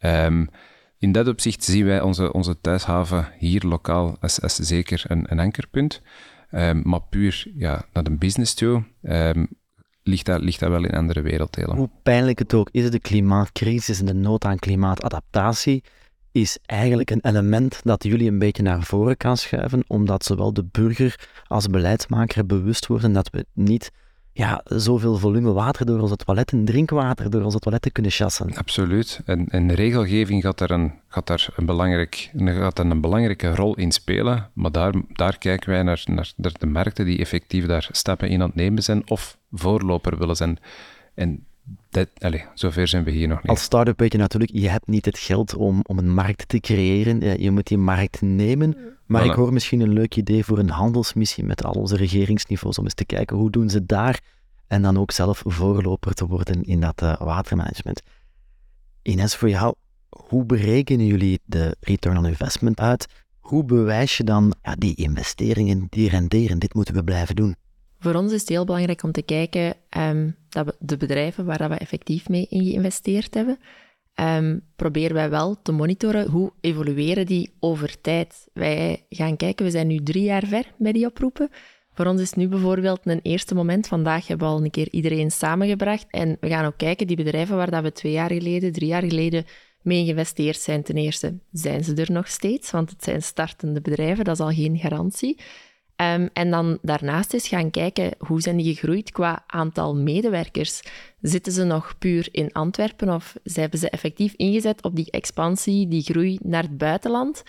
[0.00, 0.48] Um,
[0.98, 5.40] in dat opzicht zien wij onze, onze thuishaven hier lokaal als, als zeker een, een
[5.40, 6.02] ankerpunt.
[6.50, 9.48] Um, maar puur ja, naar de business toe um,
[10.02, 11.76] ligt, dat, ligt dat wel in andere werelddelen.
[11.76, 15.84] Hoe pijnlijk het ook is, de klimaatcrisis en de nood aan klimaatadaptatie
[16.32, 20.64] is eigenlijk een element dat jullie een beetje naar voren kan schuiven, omdat zowel de
[20.64, 23.90] burger als beleidsmaker bewust worden dat we niet
[24.38, 28.54] ja, zoveel volume water door onze toiletten, drinkwater door onze toiletten kunnen chassen.
[28.54, 29.20] Absoluut.
[29.24, 33.92] En, en regelgeving gaat daar, een, gaat daar een, belangrijk, gaat een belangrijke rol in
[33.92, 34.50] spelen.
[34.52, 38.50] Maar daar, daar kijken wij naar, naar, de markten die effectief daar stappen in aan
[38.54, 40.58] nemen zijn of voorloper willen zijn.
[41.14, 41.46] En
[41.90, 43.50] dat, allez, zover zijn we hier nog niet.
[43.50, 46.60] Als start-up weet je natuurlijk, je hebt niet het geld om, om een markt te
[46.60, 47.40] creëren.
[47.42, 48.76] Je moet die markt nemen.
[49.06, 52.84] Maar ik hoor misschien een leuk idee voor een handelsmissie met al onze regeringsniveaus om
[52.84, 54.20] eens te kijken hoe doen ze daar
[54.66, 58.02] en dan ook zelf voorloper te worden in dat uh, watermanagement.
[59.02, 59.74] Ines, voor jou,
[60.08, 63.06] hoe berekenen jullie de return on investment uit?
[63.38, 66.58] Hoe bewijs je dan ja, die investeringen die renderen?
[66.58, 67.56] Dit moeten we blijven doen.
[67.98, 71.58] Voor ons is het heel belangrijk om te kijken um, dat we de bedrijven waar
[71.58, 73.58] dat we effectief mee in geïnvesteerd hebben,
[74.20, 78.48] um, proberen wij wel te monitoren hoe evolueren die over tijd.
[78.52, 81.50] Wij gaan kijken, we zijn nu drie jaar ver bij die oproepen.
[81.92, 83.86] Voor ons is nu bijvoorbeeld een eerste moment.
[83.86, 86.06] Vandaag hebben we al een keer iedereen samengebracht.
[86.10, 89.02] En we gaan ook kijken, die bedrijven waar dat we twee jaar geleden, drie jaar
[89.02, 89.44] geleden
[89.82, 92.70] mee geïnvesteerd zijn, ten eerste, zijn ze er nog steeds?
[92.70, 95.40] Want het zijn startende bedrijven, dat is al geen garantie.
[96.02, 100.82] Um, en dan daarnaast eens gaan kijken hoe zijn die gegroeid qua aantal medewerkers.
[101.20, 106.02] Zitten ze nog puur in Antwerpen of hebben ze effectief ingezet op die expansie, die
[106.02, 107.42] groei naar het buitenland?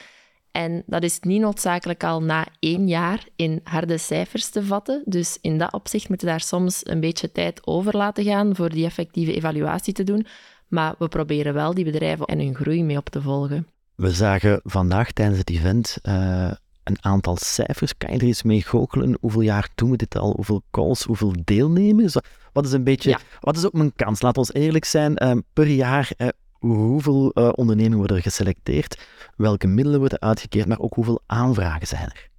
[0.52, 5.02] En dat is niet noodzakelijk al na één jaar in harde cijfers te vatten.
[5.06, 8.70] Dus in dat opzicht moeten we daar soms een beetje tijd over laten gaan voor
[8.70, 10.26] die effectieve evaluatie te doen.
[10.68, 13.68] Maar we proberen wel die bedrijven en hun groei mee op te volgen.
[13.96, 16.52] We zagen vandaag tijdens het event uh,
[16.90, 17.98] een aantal cijfers.
[17.98, 19.18] Kan je er eens mee goochelen?
[19.22, 20.34] Hoeveel jaar doen we dit al?
[20.36, 21.04] Hoeveel calls?
[21.04, 22.16] Hoeveel deelnemers?
[22.54, 23.20] Wat is een beetje, ja.
[23.40, 24.22] wat is ook mijn kans?
[24.22, 25.24] Laat ons eerlijk zijn.
[25.24, 26.12] Uh, per jaar,
[26.52, 29.08] hoeveel uh, ondernemingen worden er geselecteerd?
[29.36, 30.68] Welke middelen worden uitgekeerd?
[30.68, 32.30] Maar ook hoeveel aanvragen zijn er?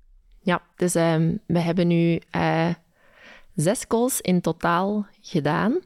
[0.41, 2.21] Ja, dus um, we hebben nu
[3.55, 5.79] zes calls in totaal gedaan.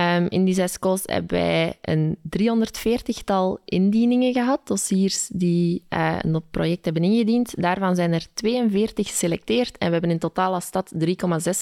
[0.00, 6.42] Um, in die zes calls hebben wij een 340-tal indieningen gehad, dossiers die uh, een
[6.50, 7.62] project hebben ingediend.
[7.62, 11.06] Daarvan zijn er 42 geselecteerd en we hebben in totaal als stad 3,6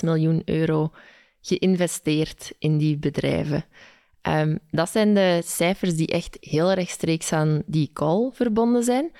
[0.02, 0.90] miljoen euro
[1.40, 3.64] geïnvesteerd in die bedrijven.
[4.22, 9.10] Um, dat zijn de cijfers die echt heel rechtstreeks aan die call verbonden zijn.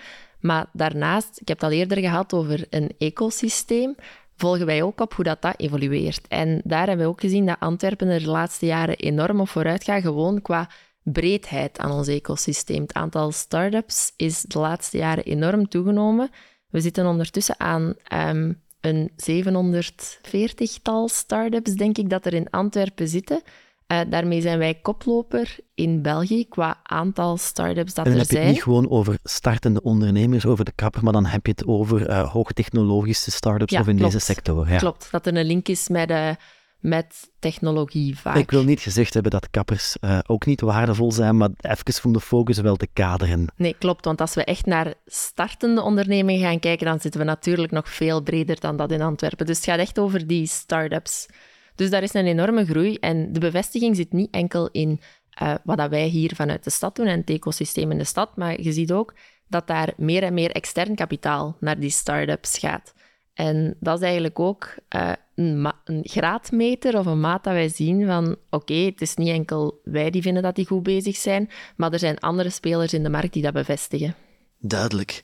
[0.40, 3.94] Maar daarnaast, ik heb het al eerder gehad over een ecosysteem
[4.36, 6.28] volgen wij ook op hoe dat, dat evolueert.
[6.28, 9.84] En daar hebben we ook gezien dat Antwerpen er de laatste jaren enorm op vooruit
[9.84, 10.68] gaat, gewoon qua
[11.02, 12.82] breedheid aan ons ecosysteem.
[12.82, 16.30] Het aantal start-ups is de laatste jaren enorm toegenomen.
[16.68, 23.42] We zitten ondertussen aan um, een 740-tal start-ups, denk ik, dat er in Antwerpen zitten.
[23.92, 28.28] Uh, daarmee zijn wij koploper in België qua aantal start-ups dat en dan er heb
[28.28, 28.46] je zijn.
[28.46, 32.08] het niet gewoon over startende ondernemers, over de kapper, maar dan heb je het over
[32.08, 34.12] uh, hoogtechnologische start-ups Ja, of in klopt.
[34.12, 34.68] deze sector.
[34.68, 34.76] Ja.
[34.78, 36.30] Klopt, dat er een link is met, uh,
[36.78, 38.36] met technologie vaak.
[38.36, 42.20] Ik wil niet gezegd hebben dat kappers ook niet waardevol zijn, maar even om de
[42.20, 43.52] focus wel te kaderen.
[43.56, 44.04] Nee, klopt.
[44.04, 48.22] Want als we echt naar startende ondernemingen gaan kijken, dan zitten we natuurlijk nog veel
[48.22, 49.46] breder dan dat in Antwerpen.
[49.46, 51.26] Dus het gaat echt over die start-ups.
[51.74, 52.96] Dus daar is een enorme groei.
[52.96, 55.00] En de bevestiging zit niet enkel in
[55.42, 58.36] uh, wat dat wij hier vanuit de stad doen en het ecosysteem in de stad,
[58.36, 59.14] maar je ziet ook
[59.48, 62.94] dat daar meer en meer extern kapitaal naar die start-ups gaat.
[63.34, 68.36] En dat is eigenlijk ook uh, een, graadmeter of een maat dat wij zien van
[68.50, 71.98] oké, het is niet enkel wij die vinden dat die goed bezig zijn, maar er
[71.98, 74.14] zijn andere spelers in de markt die dat bevestigen.
[74.58, 75.22] Duidelijk.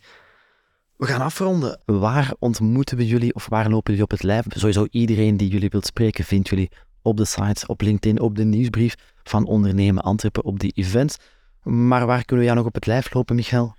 [0.99, 1.81] We gaan afronden.
[1.85, 4.45] Waar ontmoeten we jullie of waar lopen jullie op het lijf?
[4.49, 6.71] Sowieso iedereen die jullie wilt spreken vindt jullie
[7.03, 11.17] op de sites, op LinkedIn, op de nieuwsbrief van Ondernemen Antwerpen, op die events.
[11.63, 13.75] Maar waar kunnen we jou nog op het lijf lopen, Michael?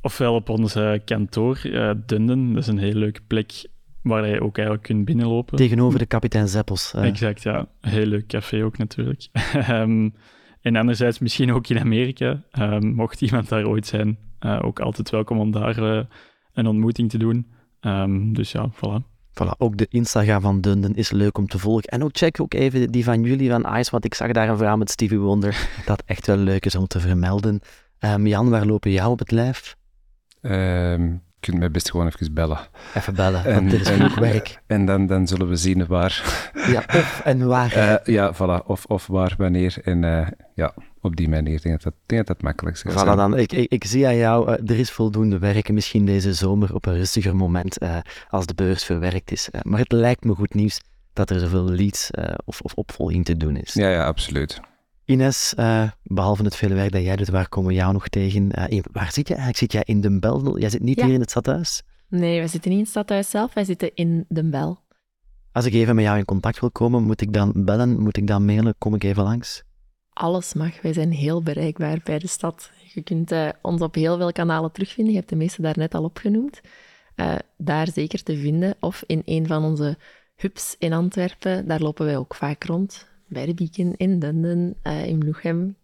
[0.00, 2.52] Ofwel op ons uh, kantoor, uh, Dunden.
[2.52, 3.66] Dat is een hele leuke plek
[4.02, 5.56] waar je ook eigenlijk kunt binnenlopen.
[5.56, 6.92] Tegenover de kapitein Zeppels.
[6.96, 7.04] Uh.
[7.04, 7.68] Exact, ja.
[7.80, 9.28] Heel leuk café ook natuurlijk.
[9.70, 10.14] um,
[10.62, 12.42] en anderzijds misschien ook in Amerika.
[12.58, 16.00] Um, mocht iemand daar ooit zijn, uh, ook altijd welkom om daar uh,
[16.54, 17.46] een ontmoeting te doen.
[17.80, 19.12] Um, dus ja, voilà.
[19.42, 21.88] Voilà, ook de Instagram van Dunden is leuk om te volgen.
[21.88, 24.56] En ook check ook even die van jullie van Ice, want ik zag daar een
[24.56, 27.60] verhaal met Stevie Wonder dat echt wel leuk is om te vermelden.
[28.00, 29.76] Um, Jan, waar lopen jou op het lijf?
[30.40, 32.58] Um, je kunt mij best gewoon even bellen.
[32.94, 34.62] Even bellen, en, want dit is werk.
[34.66, 36.50] En dan, dan zullen we zien waar.
[36.66, 37.76] Ja, of en waar.
[37.76, 39.76] Uh, ja, voilà, of, of waar, wanneer.
[39.84, 40.74] En uh, ja,
[41.04, 41.54] op die manier.
[41.54, 42.92] Ik denk dat dat, denk dat, dat makkelijk is.
[42.92, 45.72] Voilà, dan, ik, ik, ik, zie aan jou, uh, er is voldoende werk.
[45.72, 47.78] Misschien deze zomer op een rustiger moment
[48.28, 49.48] als de beurs verwerkt is.
[49.62, 50.80] maar het lijkt me goed nieuws
[51.12, 52.10] dat er zoveel leads
[52.44, 53.72] of, of opvolging te doen is.
[53.72, 54.60] Ja, ja, absoluut.
[55.06, 58.72] Ines, uh, behalve het vele werk dat jij doet, waar komen we jou nog tegen?
[58.72, 59.56] Uh, waar zit je eigenlijk?
[59.56, 60.58] Zit jij in Den Bel?
[60.58, 61.04] Jij zit niet ja.
[61.04, 61.82] hier in het stadhuis?
[62.08, 64.82] Nee, we zitten niet in het stadhuis zelf, wij zitten in Den Bel.
[65.52, 68.00] Als ik even met jou in contact wil komen, moet ik dan bellen?
[68.00, 68.74] Moet ik dan mailen?
[68.78, 69.62] Kom ik even langs?
[70.14, 70.82] Alles mag.
[70.82, 72.70] Wij zijn heel bereikbaar bij de stad.
[72.94, 75.12] Je kunt uh, ons op heel veel kanalen terugvinden.
[75.12, 76.60] Je hebt de meeste daar net al opgenoemd.
[77.56, 78.74] daar zeker te vinden.
[78.80, 79.96] Of in een van onze
[80.36, 81.68] hubs in Antwerpen.
[81.68, 85.76] Daar lopen wij ook vaak rond bij de Beacon, in Dunden, uh, in Bloegem.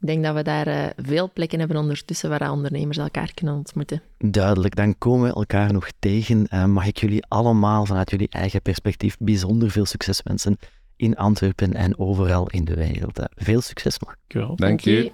[0.00, 4.02] Ik denk dat we daar uh, veel plekken hebben ondertussen waar ondernemers elkaar kunnen ontmoeten.
[4.18, 6.46] Duidelijk, dan komen we elkaar nog tegen.
[6.50, 10.58] Uh, mag ik jullie allemaal vanuit jullie eigen perspectief bijzonder veel succes wensen
[10.96, 13.20] in Antwerpen en overal in de wereld.
[13.34, 13.98] veel succes.
[14.28, 14.56] Cool.
[14.56, 15.12] Dank je.